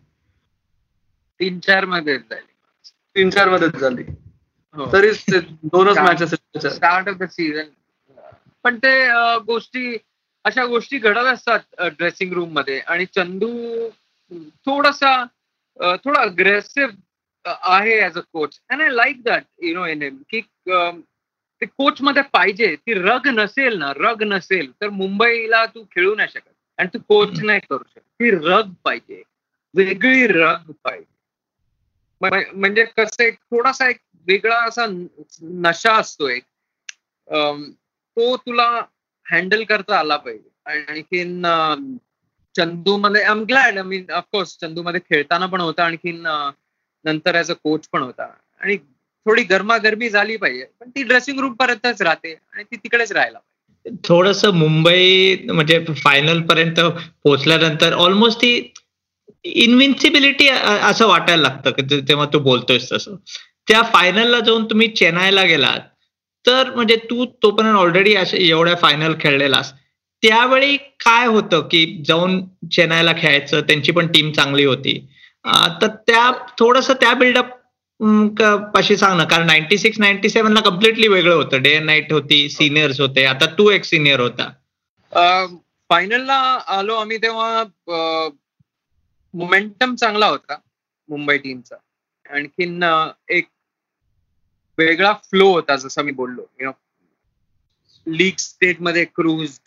तीन 1.40 1.58
चारमध्ये 1.60 2.18
झाली. 2.18 2.46
तीन 3.16 3.30
चार 3.30 3.48
मध्येच 3.48 3.76
झाली. 3.76 4.02
तरी 4.74 5.10
दोनच 5.64 5.98
matches 5.98 6.34
start 6.66 7.08
off 7.08 7.16
the 7.16 7.24
season 7.30 7.68
पण 8.64 8.76
ते 8.76 8.94
गोष्टी 9.46 9.96
अशा 10.44 10.64
गोष्टी 10.66 10.98
घडत 10.98 11.26
असतात 11.32 11.82
ड्रेसिंग 11.98 12.32
रूममध्ये. 12.32 12.78
आणि 12.80 13.06
चंदू 13.14 13.88
थोडासा 14.66 15.14
थोडा 16.04 16.20
अग्रेसिव्ह 16.20 17.50
आहे 17.74 18.00
as 18.04 18.16
a 18.18 18.20
coach 18.32 18.58
and 18.70 18.82
I 18.82 18.88
like 18.90 19.22
that 19.22 19.44
you 19.62 19.74
know 19.74 19.86
in 19.86 20.02
him 20.02 20.16
की 20.30 20.40
ते 21.62 21.66
कोच 21.66 22.00
मध्ये 22.02 22.22
पाहिजे 22.32 22.74
ती 22.76 22.94
रग 22.94 23.26
नसेल 23.28 23.78
ना 23.78 23.92
रग 23.96 24.22
नसेल 24.22 24.70
तर 24.80 24.88
मुंबईला 24.90 25.64
तू 25.66 25.82
खेळू 25.92 26.14
नाही 26.14 26.28
शकत. 26.32 26.50
आणि 26.78 26.88
तू 26.94 26.98
कोच 27.08 27.40
नाही 27.42 27.60
करू 27.60 27.82
शकत. 27.88 28.00
ती 28.00 28.30
रग 28.30 28.72
पाहिजे. 28.84 29.22
वेगळी 29.74 30.26
रग 30.26 30.70
पाहिजे. 30.84 31.12
म्हणजे 32.52 32.84
कसं 32.96 33.22
एक 33.24 33.34
थोडासा 33.50 33.88
एक 33.88 33.96
वेगळा 34.26 34.56
असा 34.64 34.86
नशा 35.42 35.92
असतो 35.92 36.28
एक. 36.28 36.42
तो 38.16 38.36
तुला 38.36 38.68
हँडल 39.26 39.62
करता 39.64 39.98
आला 39.98 40.16
पाहिजे. 40.16 40.48
आणखीन 40.66 41.42
चंदू 42.54 42.96
मध्ये 42.96 43.22
I 43.22 43.30
am 43.30 43.42
glad 43.44 43.76
I 43.78 43.82
mean 43.82 44.10
of course 44.12 44.56
Chandu 44.60 44.82
मध्ये 44.82 45.00
खेळताना 45.10 45.46
पण 45.46 45.60
होता 45.60 45.84
आणखीन 45.84 46.20
नंतर 47.04 47.38
ऍज 47.38 47.50
अ 47.50 47.54
कोच 47.64 47.88
पण 47.92 48.02
होता. 48.02 48.30
आणि 48.60 48.76
थोडी 49.26 49.42
गरमागरमी 49.42 50.08
झाली 50.10 50.36
पाहिजे 50.36 50.64
पण 50.80 50.90
ती 50.90 51.02
ड्रेसिंग 51.02 51.38
रूम 51.40 51.52
पर्यंतच 51.54 52.02
राहते 52.02 52.32
आणि 52.32 52.62
ती 52.62 52.76
तिकडेच 52.76 53.12
राहायला 53.12 53.38
पाहिजे. 53.38 53.96
थोडस 54.08 54.44
मुंबई 54.54 55.36
म्हणजे 55.46 55.78
फायनल 55.96 56.40
पर्यंत 56.42 56.80
पोहोचल्यानंतर 57.24 57.92
ऑलमोस्ट 57.94 58.40
ती 58.42 58.72
इन्व्हिन्सिबिलिटी 59.44 60.48
असं 60.48 61.06
वाटायला 61.06 61.42
लागतं 61.42 61.70
की 61.70 62.00
तेव्हा 62.08 62.26
तू 62.32 62.38
बोलतोयस 62.38 62.90
तसं. 62.92 63.16
त्या 63.68 63.82
फायनलला 63.92 64.40
जाऊन 64.40 64.64
तुम्ही 64.64 64.88
चेन्नईला 64.88 65.42
गेलात 65.44 65.80
तर 66.46 66.70
म्हणजे 66.74 66.96
तू 67.10 67.24
तोपर्यंत 67.42 67.76
ऑलरेडी 67.76 68.14
एवढ्या 68.48 68.74
फायनल 68.76 69.14
खेळलेलास. 69.20 69.72
त्यावेळी 70.22 70.76
काय 71.00 71.26
होतं 71.26 71.60
की 71.70 71.84
जाऊन 72.06 72.40
चेन्नईला 72.72 73.12
खेळायचं 73.18 73.60
त्यांची 73.60 73.92
पण 73.92 74.06
टीम 74.12 74.30
चांगली 74.32 74.64
होती. 74.64 74.98
तर 75.82 75.86
त्या 76.06 76.30
थोडस 76.58 76.90
त्या 76.90 77.12
बिल्डअप 77.14 77.50
पाशी 78.74 78.96
सांग 78.96 79.16
ना. 79.16 79.24
कारण 79.24 79.46
नाईन्टी 79.46 79.78
सिक्स 79.78 80.00
नाईन्टी 80.00 80.28
सेव्हनला 80.28 80.60
कम्प्लिटली 80.60 81.08
वेगळं 81.08 81.34
होतं. 81.34 81.62
डे 81.62 81.74
अँड 81.76 81.86
नाईट 81.86 82.12
होती 82.12 82.48
सिनियर्स 82.48 83.00
होते. 83.00 83.24
आता 83.24 83.46
तू 83.58 83.68
एक 83.70 83.84
सिनियर 83.84 84.20
होता. 84.20 84.50
फायनलला 85.90 86.36
आलो 86.68 86.94
आम्ही 86.94 87.16
तेव्हा 87.22 88.28
मोमेंटम 89.34 89.94
चांगला 89.94 90.26
होता 90.26 90.56
मुंबई 91.08 91.38
टीमचा 91.38 91.76
आणखीन 92.26 92.84
एक 93.28 93.46
वेगळा 94.78 95.12
फ्लो 95.30 95.48
होता 95.52 95.76
जसं 95.76 96.02
मी 96.04 96.12
बोललो. 96.12 96.42
यु 96.60 96.66
नो 96.66 96.72
लीग 98.06 98.36
स्टेटमध्ये 98.38 99.04
क्रूज 99.04 99.58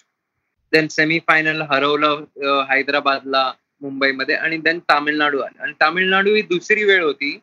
देन 0.73 0.87
सेमीफायनल 0.87 1.61
हरवलं 1.71 2.23
हैदराबादला 2.69 3.51
मुंबईमध्ये 3.81 4.35
आणि 4.35 4.57
देन 4.57 4.79
तामिळनाडू 4.89 5.39
आलं. 5.39 5.61
आणि 5.63 5.73
तामिळनाडू 5.81 6.33
ही 6.35 6.41
दुसरी 6.41 6.83
वेळ 6.83 7.03
होती. 7.03 7.39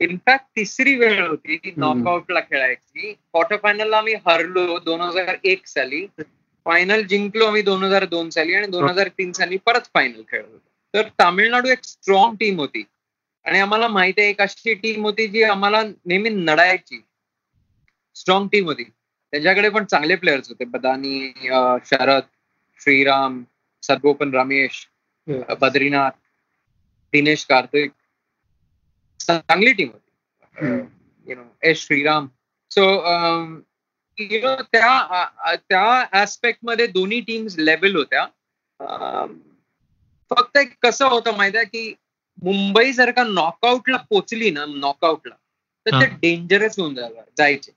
इनफॅक्ट 0.00 0.46
तिसरी 0.56 0.94
वेळ 0.94 1.20
होती 1.26 1.56
ती 1.56 1.72
नॉकआउटला 1.76 2.40
खेळायची. 2.40 3.12
क्वार्टर 3.12 3.56
फायनलला 3.62 3.98
आम्ही 3.98 4.14
हरलो 4.26 4.78
दोन 4.84 5.00
हजार 5.00 5.34
एक 5.44 5.66
साली. 5.66 6.06
फायनल 6.66 7.02
जिंकलो 7.06 7.46
आम्ही 7.46 7.62
दोन 7.62 7.82
हजार 7.84 8.04
दोन 8.06 8.30
साली 8.30 8.54
आणि 8.54 8.66
दोन 8.66 8.88
हजार 8.88 9.08
तीन 9.18 9.32
साली 9.32 9.56
परत 9.66 9.88
फायनल 9.94 10.22
खेळलो 10.28 10.58
तर 10.94 11.08
तामिळनाडू 11.18 11.68
एक 11.68 11.84
स्ट्रॉंग 11.84 12.36
टीम 12.40 12.58
होती. 12.60 12.82
आणि 13.44 13.58
आम्हाला 13.60 13.88
माहिती 13.88 14.20
आहे 14.20 14.30
एक 14.30 14.40
अशी 14.40 14.74
टीम 14.74 15.04
होती 15.04 15.26
जी 15.28 15.42
आम्हाला 15.42 15.82
नेहमी 16.06 16.28
नडायची. 16.28 17.04
स्ट्रॉंग 18.14 18.48
टीम 18.48 18.64
होती. 18.64 18.84
त्यांच्याकडे 18.84 19.68
पण 19.68 19.84
चांगले 19.84 20.14
प्लेयर्स 20.16 20.48
होते. 20.48 20.64
बदानी 20.64 21.30
शरद 21.86 22.22
श्रीराम 22.80 23.42
सरगोपन 23.82 24.34
रमेश 24.34 24.86
बद्रीनाथ 25.60 26.10
दिनेश 27.12 27.44
कार्तिक. 27.44 27.90
चांगली 29.20 29.72
टीम 29.72 29.90
होती. 29.90 30.10
You 31.30 31.36
know 31.36 31.42
S 31.62 31.86
Sriram. 31.86 32.26
So 32.70 32.82
you 34.18 34.40
know 34.40 34.54
त्या 34.72 35.56
त्या 35.68 36.04
ऍस्पेक्टमध्ये 36.22 36.86
दोन्ही 36.86 37.20
टीम्स 37.20 37.58
लेवल 37.58 37.96
होत्या. 37.96 38.26
फक्त 40.30 40.56
एक 40.56 40.72
कसं 40.82 41.06
होतं 41.06 41.36
माहिती 41.36 41.56
आहे 41.56 41.66
की 41.66 41.94
मुंबई 42.42 42.92
जर 42.92 43.10
का 43.10 43.22
नॉकआउटला 43.24 43.96
पोचली 44.10 44.50
ना 44.50 44.64
नॉकआउटला 44.66 45.34
तर 45.86 46.00
ते. 46.00 46.06
डेंजरस 46.06 46.78
होऊन 46.78 46.94
जायचे. 47.38 47.72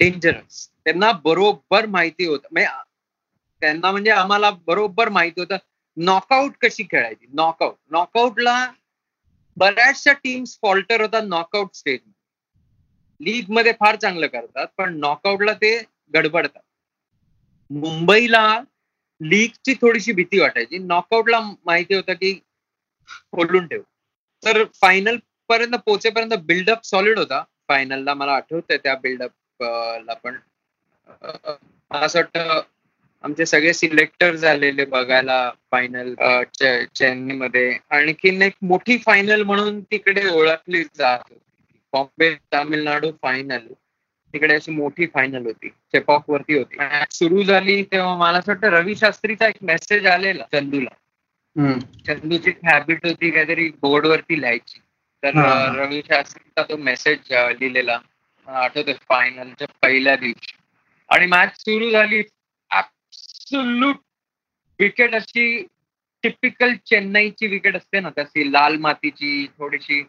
डेंजरस 0.00 0.66
त्यांना 0.84 1.10
बरोबर 1.24 1.86
माहिती 1.86 2.24
होतं. 2.24 2.48
म्हणजे 2.52 2.70
त्यांना 3.62 3.90
म्हणजे 3.90 4.10
आम्हाला 4.10 4.50
बरोबर 4.66 5.08
माहिती 5.08 5.40
होतं 5.40 5.56
नॉकआउट 5.96 6.52
कशी 6.62 6.82
खेळायची? 6.82 7.26
नॉकआउट 7.32 7.74
नॉकआउटला 7.90 8.72
बऱ्याचशा 9.56 10.12
टीम्स 10.12 10.58
फॉल्टर 10.62 11.00
होतात 11.00 11.22
नॉकआउट 11.26 11.74
स्टेज 11.74 12.00
लीगमध्ये 13.20 13.72
फार 13.80 13.96
चांगलं 13.96 14.26
करतात 14.26 14.66
पण 14.76 14.96
नॉकआउटला 14.98 15.52
ते 15.52 15.76
गडबडतात. 16.14 16.60
मुंबईला 17.70 18.60
लीगची 19.20 19.74
थोडीशी 19.74 20.12
भीती 20.12 20.38
वाटायची. 20.40 20.78
नॉकआउटला 20.78 21.40
माहिती 21.64 21.94
होतं 21.94 22.12
की 22.12 22.32
खोलून 23.32 23.66
ठेव. 23.66 23.82
तर 24.44 24.64
फायनल 24.80 25.16
पर्यंत 25.48 25.74
पोहोचेपर्यंत 25.86 26.34
बिल्डअप 26.42 26.84
सॉलिड 26.84 27.18
होता. 27.18 27.42
फायनलला 27.68 28.14
मला 28.14 28.32
आठवतंय 28.32 28.76
त्या 28.76 28.94
बिल्डअप 28.94 29.62
ला 30.04 30.14
पण. 30.14 30.36
मला 31.90 32.04
असं 32.06 32.18
वाटतं 32.18 32.60
आमचे 33.24 33.46
सगळे 33.46 33.72
सिलेक्टर 33.74 34.36
झालेले 34.36 34.84
बघायला 34.84 35.50
फायनल 35.70 36.14
चेन्नईमध्ये. 36.94 37.76
आणखीन 37.90 38.42
एक 38.42 38.52
मोठी 38.62 38.96
फायनल 38.98 39.42
म्हणून 39.42 39.80
तिकडे 39.80 40.28
ओळखली 40.28 40.82
जात 40.84 41.18
होती. 41.28 41.38
बॉम्बे 41.92 42.34
तामिळनाडू 42.52 43.10
फायनल 43.22 43.66
तिकडे 44.34 44.54
अशी 44.54 44.70
मोठी 44.70 45.06
फायनल 45.14 45.46
होती. 45.46 45.68
चेपॉक 45.68 46.30
वरती 46.30 46.58
होती. 46.58 46.76
सुरू 47.10 47.42
झाली 47.42 47.82
तेव्हा 47.82 48.16
मला 48.16 48.38
असं 48.38 48.52
वाटतं 48.52 48.76
रवी 48.76 48.94
शास्त्रीचा 48.96 49.48
एक 49.48 49.62
मेसेज 49.62 50.06
आलेला 50.06 50.44
चंदूला. 50.52 50.90
चंदूची 52.06 52.50
हॅबिट 52.66 53.06
होती 53.06 53.30
काहीतरी 53.30 53.68
बोर्ड 53.80 54.06
वरती 54.06 54.40
लिहायची. 54.40 54.78
तर 55.22 55.30
रवी 55.76 56.00
शास्त्रीचा 56.08 56.62
तो 56.62 56.76
मेसेज 56.76 57.32
लिहिलेला. 57.32 57.98
मला 58.48 58.58
आठवतोय 58.58 58.94
फायनलच्या 59.08 59.68
पहिल्या 59.82 60.14
दिवशी. 60.16 60.56
आणि 61.08 61.26
मॅच 61.26 61.60
सुरू 61.60 61.90
झाली. 61.90 62.22
ऍब्सोल्यूट 62.70 63.96
विकेट 64.78 65.14
अशी 65.14 65.66
टिपिकल 66.24 66.74
चेन्नईची 66.86 67.46
विकेट 67.46 67.76
असते 67.76 68.00
ना 68.00 68.10
तशी 68.18 68.50
लाल 68.52 68.76
मातीची 68.76 69.46
थोडीशी 69.58 70.02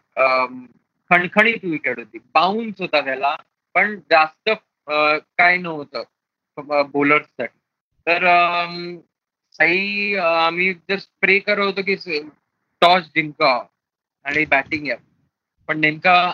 खणखणीत 1.10 1.64
विकेट 1.64 1.98
होती. 2.00 2.18
बाउन्स 2.34 2.82
होता 2.82 3.02
त्याला. 3.02 3.36
पण 3.74 3.96
जास्त 4.12 4.50
काय 4.90 5.58
नव्हतं 5.58 6.90
बॉलर्ससाठी 6.92 7.60
तर 8.08 8.26
अं, 9.62 10.46
आम्ही 10.46 10.74
जस्ट 10.74 11.10
प्रे 11.22 11.40
करत 11.40 11.66
होतो 11.66 11.82
की 11.82 11.96
टॉस 12.82 13.04
जिंका 13.04 13.66
आणि 14.24 14.46
बॅटिंग 14.46 14.88
या. 14.88 14.98
पण 15.68 15.80
नेमका 15.80 16.32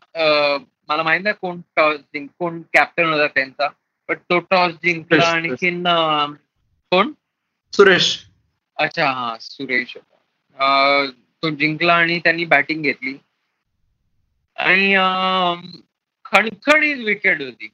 मला 0.90 1.04
माहीत 1.04 1.22
नाही 1.24 1.36
कोण 1.42 1.62
टॉस 1.76 2.00
जिंक 2.00 2.30
कोण 2.40 2.62
कॅप्टन 2.74 3.06
होता 3.06 3.28
त्यांचा 3.28 3.68
पण 4.08 4.16
तो 4.16 4.40
टॉस 4.40 4.74
जिंकला. 4.74 5.28
आणखीन 5.28 5.84
कोण? 6.92 7.12
सुरेश. 7.74 8.24
अच्छा 8.76 9.12
हा 9.12 9.38
सुरेश 9.42 9.98
होता. 9.98 11.12
तो 11.44 11.50
जिंकला 11.50 11.96
आणि 11.96 12.20
त्यांनी 12.20 12.46
बॅटिंग 12.46 12.84
घेतली. 12.84 13.14
आणि 14.56 14.96
अं, 14.96 15.62
खणखणीत 16.26 17.06
विकेट 17.06 17.42
होती. 17.42 17.70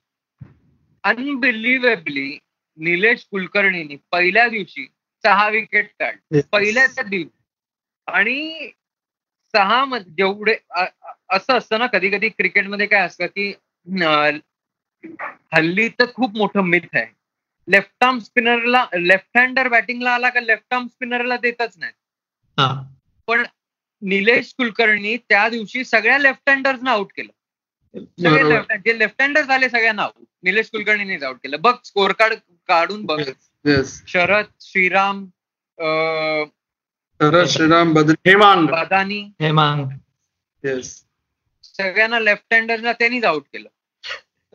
अनबिलिव्हेबली 1.03 2.37
निलेश 2.77 3.25
कुलकर्णीनी 3.31 3.95
पहिल्या 4.11 4.47
दिवशी 4.47 4.87
सहा 5.25 5.49
विकेट 5.49 5.91
काढ. 5.99 6.15
पहिल्याच 6.51 6.99
दिवशी. 6.99 7.43
आणि 8.07 8.69
सहा 9.55 9.85
म- 9.85 9.97
जेवढे 9.97 10.55
असं 11.29 11.53
असतं 11.53 11.79
ना 11.79 11.87
कधी 11.87 12.09
कधी 12.09 12.29
क्रिकेटमध्ये 12.29 12.87
काय 12.87 13.01
असतं 13.01 13.25
की 13.25 13.53
हल्ली 15.53 15.89
तर 15.89 16.05
खूप 16.15 16.37
मोठं 16.37 16.61
मिथ 16.61 16.87
आहे. 16.93 17.05
लेफ्ट 17.67 18.03
आर्म 18.03 18.19
स्पिनरला 18.19 18.85
लेफ्ट 18.99 19.37
हँडर 19.37 19.67
बॅटिंगला 19.67 20.11
आला 20.11 20.29
का 20.29 20.39
लेफ्ट 20.39 20.73
आर्म 20.73 20.87
स्पिनरला 20.87 21.37
देतच 21.37 21.77
नाही. 21.77 21.91
पण 23.27 23.43
निलेश 24.01 24.53
कुलकर्णी 24.57 25.17
त्या 25.17 25.49
दिवशी 25.49 25.83
सगळ्या 25.83 26.17
लेफ्ट 26.17 26.49
हँडर्सना 26.49 26.91
आउट 26.91 27.11
केलं. 27.15 27.31
सगळे 27.99 28.41
left- 28.55 28.77
जे 28.77 28.99
लेफ्ट 28.99 29.21
हँडर 29.21 29.41
झाले 29.41 29.69
सगळ्यांना 29.69 30.03
आउट 30.03 30.25
निलेश 30.43 30.69
कुलकर्णीनेच 30.69 31.23
आउट 31.23 31.35
केलं. 31.35 31.61
बघ 31.61 31.75
स्कोर 31.83 32.11
कार्ड 32.11 32.33
काढून 32.67 33.05
बघ. 33.05 33.19
Yes 33.65 34.03
Sharad 34.07 34.45
Sriram 34.61 35.25
uh, 35.79 36.45
Sharad 37.21 37.47
Sriram 37.47 37.93
Badri 37.93 38.29
Hemang. 38.29 38.67
बदानी 38.67 39.19
हे 39.41 39.51
मग 39.51 39.89
येस 40.63 41.03
सगळ्यांना 41.63 42.19
लेफ्ट 42.19 42.53
हँडरला 42.53 42.93
त्यांनीच 42.93 43.23
आउट 43.23 43.43
केलं. 43.53 43.69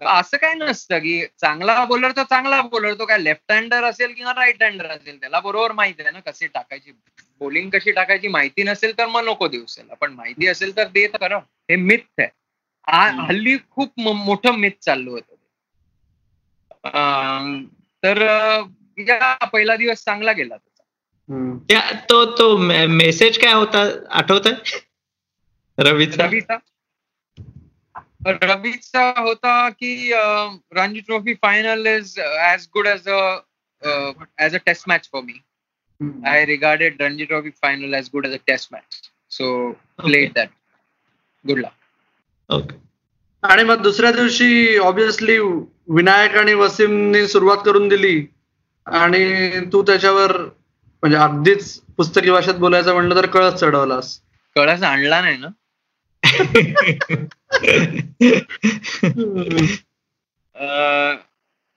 असं 0.01 0.37
काय 0.37 0.55
नसतं 0.55 0.99
की 0.99 1.27
चांगला 1.41 1.85
बॉलर 1.85 2.11
तो 2.11 2.23
चांगला 2.23 2.63
बॉलर 2.63 2.95
तो 2.95 3.07
काय 3.07 3.19
लेफ्ट 3.19 3.53
हँडर 3.53 3.85
असेल 3.85 4.13
किंवा 4.13 4.33
राईट 4.33 4.63
हँडर 4.63 4.87
असेल 4.87 5.21
त्याला 5.21 5.41
बरोबर 5.41 5.73
माहिती 5.73 6.03
आहे 6.03 6.11
ना 6.11 6.21
कशी 6.21 6.47
टाकायची. 6.47 6.93
बॉलिंग 7.41 7.71
कशी 7.71 7.93
टाकायची 7.93 8.29
माहिती 8.29 8.63
नसेल 8.63 8.99
तर 8.99 9.07
मग 9.07 9.25
नको 9.25 9.49
देऊ 9.49 9.65
त्याला. 9.65 9.95
पण 9.95 10.13
माहिती 10.13 10.47
असेल 10.47 10.77
तर 10.77 10.89
दे 10.89 11.07
तर 11.07 11.19
खरं. 11.21 11.37
हे 11.37 11.77
मिथ 11.77 12.21
आहे. 12.21 12.29
हल्ली 13.27 13.57
खूप 13.71 14.01
मोठं 14.01 14.53
मिथ 14.53 14.71
चाललं 14.83 15.11
होतं. 15.11 15.35
अं, 16.85 17.65
तर 18.03 18.23
अं, 18.23 18.63
या 18.99 19.35
पहिला 19.45 19.77
दिवस 19.77 20.05
चांगला 20.05 20.33
गेला 20.33 20.57
त्याचा. 20.57 21.91
तो 22.11 22.25
तो 22.39 22.57
मेसेज 22.89 23.39
काय 23.39 23.53
होता? 23.53 23.83
आठवत 24.11 24.47
रवीचा? 25.79 26.27
रवीचा? 26.27 26.57
रवीचा 28.27 29.03
होता 29.17 29.69
की 29.69 30.11
Ranji 30.73 31.01
trophy 31.01 31.35
final 31.35 31.87
is 31.87 32.19
as 32.53 32.67
good 32.75 32.87
as 32.87 33.09
a 33.09 33.19
as 34.39 34.55
a 34.55 34.59
test 34.67 34.85
match 34.89 35.09
for 35.13 35.23
me. 35.23 35.41
I 36.27 36.45
regarded 36.45 37.03
Ranji 37.03 37.25
trophy 37.25 37.51
final 37.63 37.95
as 37.95 38.09
good 38.13 38.27
as 38.27 38.33
a 38.33 38.39
test 38.47 38.69
match 38.73 39.01
so 39.31 39.71
played 40.03 40.33
that 40.35 40.49
good 41.45 41.59
luck 41.59 42.53
okay 42.53 42.77
आणि 43.43 43.63
मग 43.63 43.83
दुसऱ्या 43.83 44.11
दिवशी 44.13 44.77
obviously 44.79 45.39
Vinayak 45.39 46.37
आणि 46.37 46.55
वसीमनी 46.55 47.27
सुरुवात 47.29 47.57
करून 47.65 47.89
दिली. 47.89 48.27
आणि 48.93 49.51
तू 49.73 49.83
त्याच्यावर 49.83 50.37
म्हणजे 51.03 51.17
अगदीच 51.17 51.81
पुस्तकी 51.97 52.31
भाषेत 52.31 52.55
बोलायचं 52.55 52.95
म्हणलं 52.95 53.15
तर 53.15 53.27
कळत 53.27 53.53
चढवलास. 53.53 54.21
कळस 54.55 54.83
आणला 54.83 55.21
नाही 55.21 55.37
ना? 55.37 55.49
अं, 60.55 61.17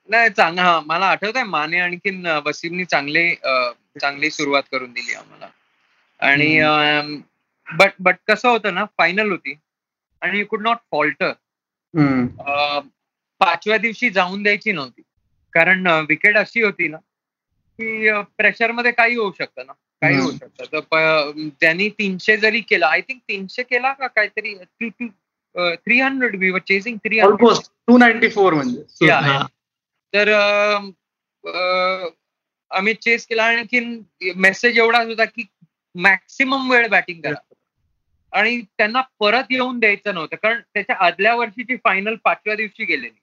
नाही 0.09 0.29
चांगला 0.29 0.63
हा, 0.63 0.79
मला 0.85 1.05
आठवत 1.05 1.35
आहे 1.35 1.45
माने 1.45 1.79
आणखीन 1.79 2.27
वसीमनी 2.45 2.85
चांगले 2.85 3.35
चांगली 4.01 4.29
सुरुवात 4.29 4.63
करून 4.71 4.93
दिली 4.93 5.13
आम्हाला. 5.13 5.47
आणि 6.19 6.61
बट 7.77 7.91
बट 7.99 8.15
कसं 8.27 8.49
होतं 8.49 8.73
ना 8.73 8.85
फायनल 8.97 9.31
होती. 9.31 9.55
आणि 10.21 10.39
यू 10.39 10.45
कुड 10.45 10.61
नॉट 10.61 10.77
फॉल्टर 10.91 11.31
हम्म. 11.93 12.79
पाचव्या 13.39 13.77
दिवशी 13.77 14.09
जाऊन 14.09 14.43
द्यायची 14.43 14.71
नव्हती. 14.71 15.01
कारण 15.53 15.87
विकेट 16.09 16.37
अशी 16.37 16.61
होती 16.61 16.87
ना 16.87 16.97
की 17.77 18.11
प्रेशरमध्ये 18.37 18.91
काही 18.91 19.15
होऊ 19.15 19.31
शकतं 19.37 19.65
ना. 19.65 19.73
काही. 20.01 20.17
होऊ 20.17 20.31
शकतं. 20.31 20.63
तर 20.73 21.49
त्यांनी 21.61 21.89
तीनशे 21.89 22.37
जरी 22.37 22.61
केला 22.61 22.87
आय 22.87 23.01
थिंक 23.01 23.21
तीनशे 23.27 23.63
केला 23.63 23.93
का 23.93 24.07
काहीतरी 24.07 24.53
two 24.79 24.89
two 24.89 25.07
three 25.75 25.99
hundred 25.99 26.35
we 26.35 26.49
वर 26.49 26.59
chasing 26.59 26.97
three 26.97 27.19
hundred 27.19 27.63
two 27.87 27.97
ninety 27.97 28.29
four 28.29 28.53
म्हणजे. 28.53 28.81
तर 30.13 30.33
आम्ही 32.71 32.93
चेस 32.93 33.25
केला 33.27 33.43
आणखीन 33.43 34.01
मेसेज 34.35 34.77
एवढाच 34.77 35.07
होता 35.07 35.25
की 35.25 35.45
मॅक्सिमम 35.95 36.71
वेळ 36.71 36.87
बॅटिंग 36.87 37.21
करा. 37.21 37.53
आणि 38.39 38.61
त्यांना 38.77 39.01
परत 39.19 39.43
येऊन 39.49 39.79
द्यायचं 39.79 40.13
नव्हतं. 40.13 40.35
कारण 40.35 40.61
त्याच्या 40.73 40.95
आदल्या 40.99 41.35
वर्षीची 41.35 41.75
फायनल 41.75 42.15
पाचव्या 42.15 42.55
दिवशी 42.55 42.85
गेलेली. 42.85 43.19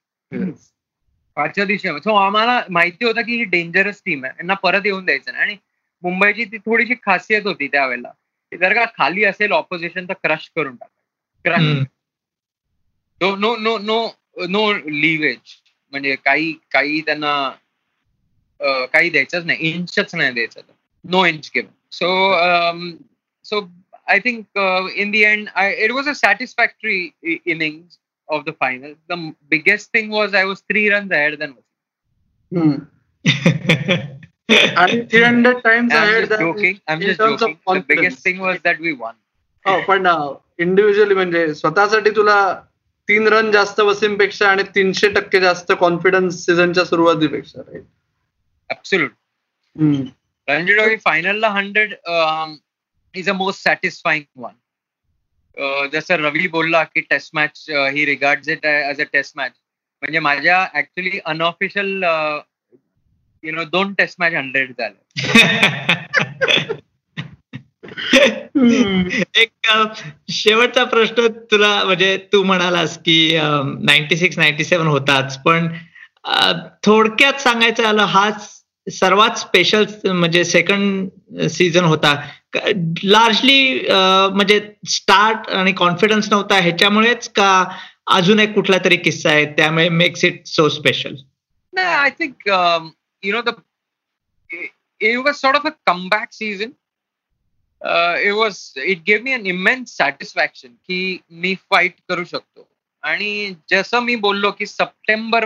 पाचव्या 1.37 1.65
दिवशी 1.65 1.87
सो 2.03 2.15
आम्हाला 2.15 2.61
माहिती 2.69 3.05
होतं 3.05 3.21
की 3.21 3.35
ही 3.37 3.43
डेंजरस 3.43 4.01
टीम 4.05 4.23
आहे. 4.25 4.33
यांना 4.37 4.53
परत 4.63 4.85
येऊन 4.85 5.05
द्यायचं 5.05 5.31
नाही. 5.31 5.43
आणि 5.43 5.57
मुंबईची 6.03 6.45
ती 6.45 6.57
थोडीशी 6.57 6.95
खासियत 7.03 7.45
होती 7.45 7.67
त्यावेळेला. 7.67 8.11
जर 8.51 8.73
का 8.73 8.85
खाली 8.97 9.23
असेल 9.23 9.51
ऑपोजिशन 9.51 10.05
तर 10.09 10.13
क्रश 10.23 10.49
करून 10.55 10.75
टाका. 10.75 10.97
Crush. 11.45 11.87
No 13.21 13.35
no 13.35 13.55
no 13.57 13.77
no 13.77 14.07
no 14.49 14.71
leverage 14.73 15.55
म्हणजे 15.93 16.15
काही 16.15 16.51
काही 16.71 17.01
त्यांना 17.01 17.49
काही 18.93 19.09
द्यायचंच 19.09 19.45
नाही. 19.45 19.69
इंचच 19.69 20.15
नाही 20.15 20.33
द्यायचं. 20.33 20.61
No 21.03 21.25
inch 21.25 21.51
given 21.55 21.71
so 21.91 22.07
so 23.45 23.61
I 24.07 24.19
think 24.19 24.57
in 24.95 25.11
the 25.11 25.21
end 25.23 25.47
it 25.57 25.91
was 25.91 26.09
a 26.09 26.13
satisfactory 26.13 27.09
inning 27.45 27.81
Of 28.28 28.44
the 28.44 28.52
final 28.60 28.94
the 29.10 29.18
biggest 29.50 29.94
thing 29.94 30.12
was 30.12 30.34
I 30.34 30.44
was 30.44 30.58
three 30.60 30.88
run 30.90 31.12
ahead 31.12 31.38
than 31.38 31.52
hmm. 32.52 32.72
आणि 34.78 35.00
three 35.10 35.22
hundred 35.22 35.56
times 35.56 35.92
I'm 35.92 36.02
ahead 36.02 36.26
just 36.28 36.40
joking. 36.40 36.78
I'm 36.88 37.00
just 37.00 37.20
joking. 37.20 37.56
The 37.68 37.84
biggest 37.88 38.22
thing 38.26 38.40
was 38.46 38.58
that 38.66 38.80
we 38.86 38.92
won. 39.04 39.14
हो 39.64 39.80
पण 39.82 40.06
individually 40.58 41.14
म्हणजे 41.14 41.54
स्वतःसाठी 41.54 42.10
तुला 42.10 42.38
तीन 43.08 43.28
run 43.28 43.50
जास्त 43.50 43.80
वसीमपेक्षा 43.80 44.48
आणि 44.48 44.62
तीनशे 44.74 45.08
टक्के 45.08 45.40
जास्त 45.40 45.72
कॉन्फिडन्स 45.80 46.44
सीझनच्या 46.44 46.84
सुरुवातीपेक्षा 46.84 47.60
right? 47.60 47.86
Absolute. 48.70 49.14
Hmm. 49.76 50.04
Ranji 50.48 50.76
Trophy 50.78 50.98
final 51.08 51.38
ला 51.38 51.48
hundred 51.48 51.94
is 53.14 53.28
a 53.28 53.32
most 53.32 53.62
satisfying 53.64 54.24
one 54.36 54.52
जसं 55.93 56.15
रवी 56.15 56.47
बोलला 56.47 56.83
की 56.83 57.01
test 57.01 57.29
match 57.33 57.65
he 57.69 58.05
regard 58.05 58.49
it 58.49 58.65
as 58.65 59.01
a 59.01 59.03
test 59.03 59.33
match 59.35 59.51
म्हणजे 60.01 60.19
माझ्या 60.19 60.67
ऍक्च्युली 60.75 61.19
अनऑफिशियल 61.25 62.03
यु 63.43 63.51
नो 63.51 63.63
दोन 63.63 63.93
टेस्ट 63.93 64.15
मॅच 64.19 64.33
हंड्रेड 64.33 64.71
झाले. 64.71 65.05
एक 69.35 69.51
शेवटचा 70.29 70.83
प्रश्न 70.83 71.27
तुला 71.51 71.83
म्हणजे 71.83 72.17
तू 72.33 72.43
म्हणालास 72.43 72.97
की 72.97 73.37
नाईन्टी 73.81 74.17
सिक्स 74.17 74.37
नाईन्टी 74.37 74.63
सेव्हन 74.63 74.87
होताच 74.87 75.43
पण 75.43 75.67
थोडक्यात 76.85 77.33
सांगायचं 77.33 77.85
आलं 77.85 78.03
हा 78.03 78.29
सर्वात 78.91 79.37
स्पेशल 79.37 79.85
म्हणजे 80.05 80.43
सेकंड 80.43 81.09
सीझन 81.47 81.83
होता. 81.83 82.21
लार्जली 83.03 83.87
म्हणजे 84.33 84.73
स्टार्ट 84.87 85.49
आणि 85.49 85.71
कॉन्फिडन्स 85.71 86.31
नव्हता 86.31 86.55
ह्याच्यामुळेच 86.55 87.29
का 87.29 87.65
अजून 88.07 88.39
एक 88.39 88.53
कुठला 88.53 88.77
तरी 88.85 88.97
किस्सा 88.97 89.29
आहे 89.29 89.45
त्यामुळे 89.45 89.89
makes 89.89 90.25
it 90.25 90.45
so 90.45 90.69
special 90.69 91.15
I 91.79 92.09
think 92.09 92.31
um, 92.31 92.85
you 93.23 93.33
know 93.35 93.41
the 93.41 93.53
it, 95.01 95.25
was 95.25 95.37
sort 95.39 95.55
of 95.55 95.65
a 95.65 95.71
comeback 95.87 96.33
season. 96.33 96.71
Uh, 97.85 98.15
it 98.19 98.33
was 98.33 98.73
it 98.75 98.97
gave 99.09 99.23
me 99.23 99.33
an 99.39 99.45
immense 99.45 99.93
satisfaction 100.03 100.67
की 100.67 101.17
मी 101.29 101.55
फाईट 101.55 101.93
करू 102.09 102.23
शकतो 102.23 102.67
आणि 103.01 103.53
जसं 103.71 103.99
मी 103.99 104.15
बोललो 104.15 104.51
की 104.51 104.65
सप्टेंबर 104.65 105.45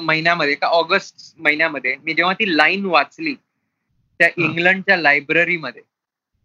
महिन्यामध्ये 0.00 0.54
का 0.54 0.66
ऑगस्ट 0.66 1.34
महिन्यामध्ये 1.38 1.96
मी 1.96 2.14
जेव्हा 2.14 2.34
ती 2.34 2.56
लाईन 2.56 2.84
वाचली 2.84 3.34
त्या. 4.18 4.28
इंग्लंडच्या 4.36 4.96
लायब्ररीमध्ये 4.96 5.82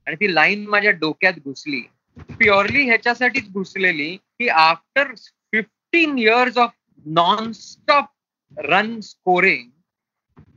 आणि 0.09 0.15
ती 0.15 0.33
लाईन 0.35 0.65
माझ्या 0.67 0.91
डोक्यात 0.91 1.33
घुसली. 1.43 1.81
प्युअरली 2.17 2.83
ह्याच्यासाठीच 2.83 3.51
घुसलेली 3.51 4.15
की 4.15 4.47
after 4.47 5.13
fifteen 5.51 6.17
years 6.17 6.57
of 6.57 6.71
non 7.05 7.51
stop 7.51 8.05
run 8.57 8.99
scoring 8.99 9.69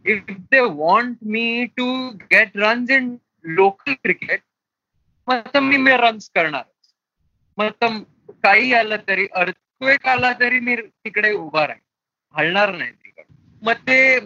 if 0.06 0.22
they 0.28 0.60
want 0.60 1.18
me 1.22 1.66
to 1.76 1.86
get 2.22 2.56
runs 2.56 2.90
in 2.90 3.14
local 3.44 3.92
cricket 3.92 4.40
मग 5.28 5.56
मी 5.56 5.76
मी 5.76 5.90
रन्स 5.90 6.30
करणार. 6.34 6.64
मग 7.58 8.02
काही 8.42 8.72
आलं 8.74 8.96
तरी 9.08 9.26
अर्थक्वेक 9.34 10.06
आला 10.06 10.32
तरी 10.40 10.60
मी 10.60 10.76
तिकडे 10.76 11.32
उभा 11.32 11.66
राहील 11.66 11.80
हलणार 12.34 12.74
नाही 12.76 12.90
तिकडे. 12.90 13.22
मग 13.62 13.72
ते 13.72 14.18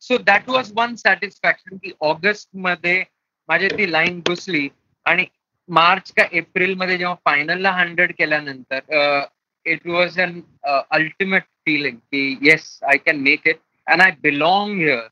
so 0.00 0.18
that 0.18 0.48
was 0.48 0.72
one 0.74 0.94
satisfaction 0.94 1.76
की 1.76 1.92
ऑगस्टमध्ये 2.00 3.04
माझी 3.48 3.68
ती 3.68 3.90
लाईन 3.92 4.20
घुसली 4.28 4.68
आणि 5.06 5.24
मार्च 5.68 6.12
का 6.12 6.24
एप्रिलमध्ये 6.32 6.96
जेव्हा 6.98 7.14
फायनलला 7.24 7.70
हंड्रेड 7.72 8.12
केल्यानंतर 8.18 9.24
it 9.66 9.86
was 9.86 10.20
an 10.20 10.40
ultimate 10.64 11.42
feeling 11.66 11.96
की 11.96 12.36
yes 12.42 12.78
I 12.82 12.96
can 12.96 13.20
make 13.22 13.48
it 13.48 13.58
and 13.86 14.02
I 14.02 14.10
belong 14.22 14.80
here 14.80 15.06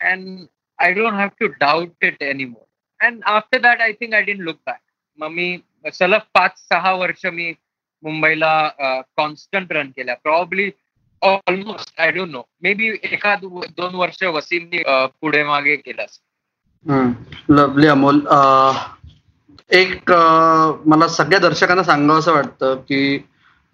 and 0.00 0.46
I 0.78 0.92
don't 0.92 1.12
have 1.12 1.28
to 1.40 1.46
doubt 1.60 2.04
it 2.04 2.22
any 2.22 2.44
more 2.44 3.04
and 3.06 3.22
after 3.24 3.58
that 3.58 3.80
I 3.80 3.92
think 3.92 4.14
I 4.14 4.22
didn't 4.22 4.44
look 4.44 4.56
back 4.66 4.80
मग 5.18 5.30
मी 5.30 5.56
सलग 5.94 6.20
पाच 6.34 6.58
सहा 6.58 6.92
वर्ष 6.94 7.26
मी 7.26 7.52
मुंबईला 8.02 8.52
constant 9.16 9.72
run 9.72 9.90
केल्या. 9.96 10.14
Probably 10.14 10.70
almost 11.22 12.00
I 12.00 12.10
don't 12.12 12.30
know 12.30 12.42
maybe 12.74 12.88
एखाद 13.02 13.44
दोन 13.76 13.94
वर्ष 13.94 14.22
वसीमनी 14.24 14.82
पुढे 14.86 15.42
मागे 15.44 15.76
केलं 15.76 16.06
लवली 16.86 17.86
अमोल. 17.86 18.20
एक 19.70 20.10
मला 20.86 21.08
सगळ्या 21.08 21.38
दर्शकांना 21.38 21.82
सांगावं 21.82 22.18
असं 22.18 22.32
वाटतं 22.32 22.74
की 22.88 23.18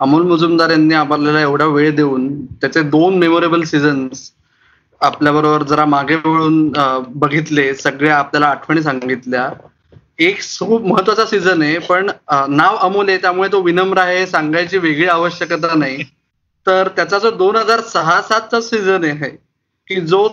अमोल 0.01 0.23
मुजुमदार 0.29 0.71
यांनी 0.71 0.95
आपल्याला 0.95 1.41
एवढा 1.41 1.65
वेळ 1.67 1.95
देऊन 1.97 2.29
त्याचे 2.53 2.83
दोन 2.85 3.19
मेमोरेबल 3.19 3.63
सीझन्स 3.65 4.31
आपल्याबरोबर 5.01 5.63
जरा 5.67 5.85
मागे 5.85 6.17
वळून 6.25 6.73
बघितले 7.15 7.75
सगळ्या 7.75 8.17
आपल्याला 8.19 8.47
आठवणी 8.49 8.83
सांगितल्या. 8.83 9.49
एक 10.19 10.41
खूप 10.61 10.87
महत्त्वाचा 10.87 11.25
सीझन 11.27 11.63
आहे 11.63 11.79
पण 11.79 12.11
नाव 12.49 12.77
अमोल 12.77 13.09
आहे 13.09 13.19
त्यामुळे 13.23 13.49
तो 13.53 13.61
विनम्र 13.63 13.99
आहे 13.99 14.27
सांगायची 14.27 14.79
वेगळी 14.79 15.07
आवश्यकता 15.07 15.75
नाही. 15.75 16.03
तर 16.67 16.89
त्याचा 16.97 17.19
जो 17.19 17.31
दोन 17.31 17.57
हजार 17.57 17.81
सहा 17.89 18.21
सातचा 18.23 18.61
सीझन 18.61 19.05
आहे 19.05 19.29
की 19.89 20.01
जो 20.03 20.29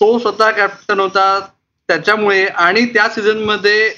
तो 0.00 0.18
स्वतः 0.18 0.50
कॅप्टन 0.50 1.00
होता 1.00 1.24
त्याच्यामुळे 1.88 2.44
आणि 2.46 2.84
त्या 2.84 3.08
सीझनमध्ये 3.08 3.88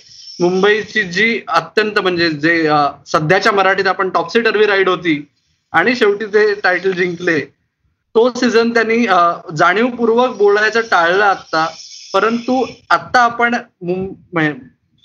मुंबईची 0.40 1.02
जी 1.02 1.40
अत्यंत 1.48 1.98
म्हणजे 1.98 2.30
जे 2.30 2.62
सध्याच्या 3.06 3.52
मराठीत 3.52 3.86
आपण 3.86 4.08
टॉपसी 4.10 4.40
टर्वी 4.40 4.66
राईड 4.66 4.88
होती 4.88 5.22
आणि 5.72 5.94
शेवटी 5.96 6.26
ते 6.26 6.52
टायटल 6.54 6.92
जिंकले 6.92 7.40
तो 8.14 8.28
सीझन 8.36 8.72
त्यांनी 8.74 9.04
जाणीवपूर्वक 9.56 10.36
बोलायचं 10.36 10.80
टाळलं 10.90 11.24
आता 11.24 11.66
परंतु 12.14 12.64
आता 12.90 13.20
आपण 13.20 13.54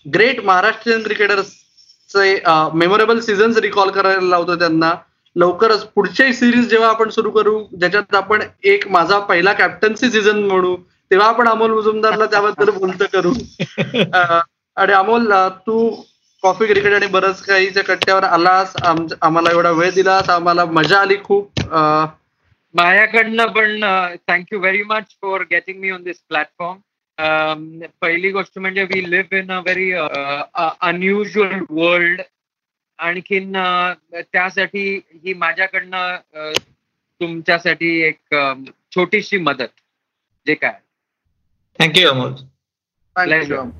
ग्रेट 0.05 0.43
महाराष्ट्रीयन 0.45 1.01
क्रिकेटर्सचे 1.03 2.35
मेमोरेबल 2.73 3.19
सीझन्स 3.19 3.57
रिकॉल 3.57 3.89
करायला 3.89 4.21
लावतो 4.21 4.55
त्यांना. 4.55 4.93
लवकरच 5.35 5.83
पुढचे 5.85 6.31
सिरीज 6.33 6.67
जेव्हा 6.69 6.89
आपण 6.89 7.09
सुरू 7.09 7.29
करू 7.31 7.59
ज्याच्यात 7.79 8.15
आपण 8.15 8.41
एक 8.63 8.87
माझा 8.87 9.19
पहिला 9.19 9.53
कॅप्टन्सी 9.53 10.09
सीझन 10.11 10.39
म्हणू 10.39 10.75
तेव्हा 11.11 11.27
आपण 11.27 11.47
अमोल 11.47 11.71
मुजुमदारला 11.71 12.25
त्याबद्दल 12.25 12.69
बोलतं 12.79 13.05
करू. 13.05 13.33
आणि 14.77 14.93
अमोल 14.93 15.31
तू 15.65 15.89
कॉफी 16.43 16.65
क्रिकेट 16.65 16.93
आणि 16.93 17.07
बरंच 17.07 17.41
काहीच्या 17.41 17.83
कट्ट्यावर 17.83 18.23
आलास 18.23 18.75
आम- 18.83 19.13
आम्हाला 19.21 19.51
एवढा 19.51 19.71
वेळ 19.71 19.91
दिलास 19.93 20.29
आम्हाला 20.29 20.65
मजा 20.65 20.99
आली 20.99 21.15
खूप. 21.23 21.59
माझ्याकडनं 22.75 23.45
पण 23.47 23.83
thank you 24.27 24.59
very 24.59 24.83
much 24.83 25.15
for 25.21 25.41
getting 25.41 25.79
me 25.79 25.89
on 25.91 26.03
this 26.03 26.21
platform 26.29 26.77
पहिली 28.01 28.31
गोष्ट 28.31 28.59
म्हणजे 28.59 28.83
we 28.83 29.09
live 29.11 29.37
in 29.37 29.51
a 29.51 29.59
very 29.59 29.91
unusual 30.81 31.59
world 31.69 32.21
आणखीन 32.99 33.51
त्यासाठी 34.13 34.83
ही 35.15 35.33
माझ्याकडनं 35.33 36.51
तुमच्यासाठी 37.21 37.99
एक 38.01 38.35
छोटीशी 38.95 39.37
मदत. 39.37 39.67
जे 40.47 40.53
काय? 40.53 40.73
Thank you 41.79 42.09
Amol 42.09 42.33
thank 43.15 43.27
you. 43.27 43.47
Pleasure. 43.47 43.71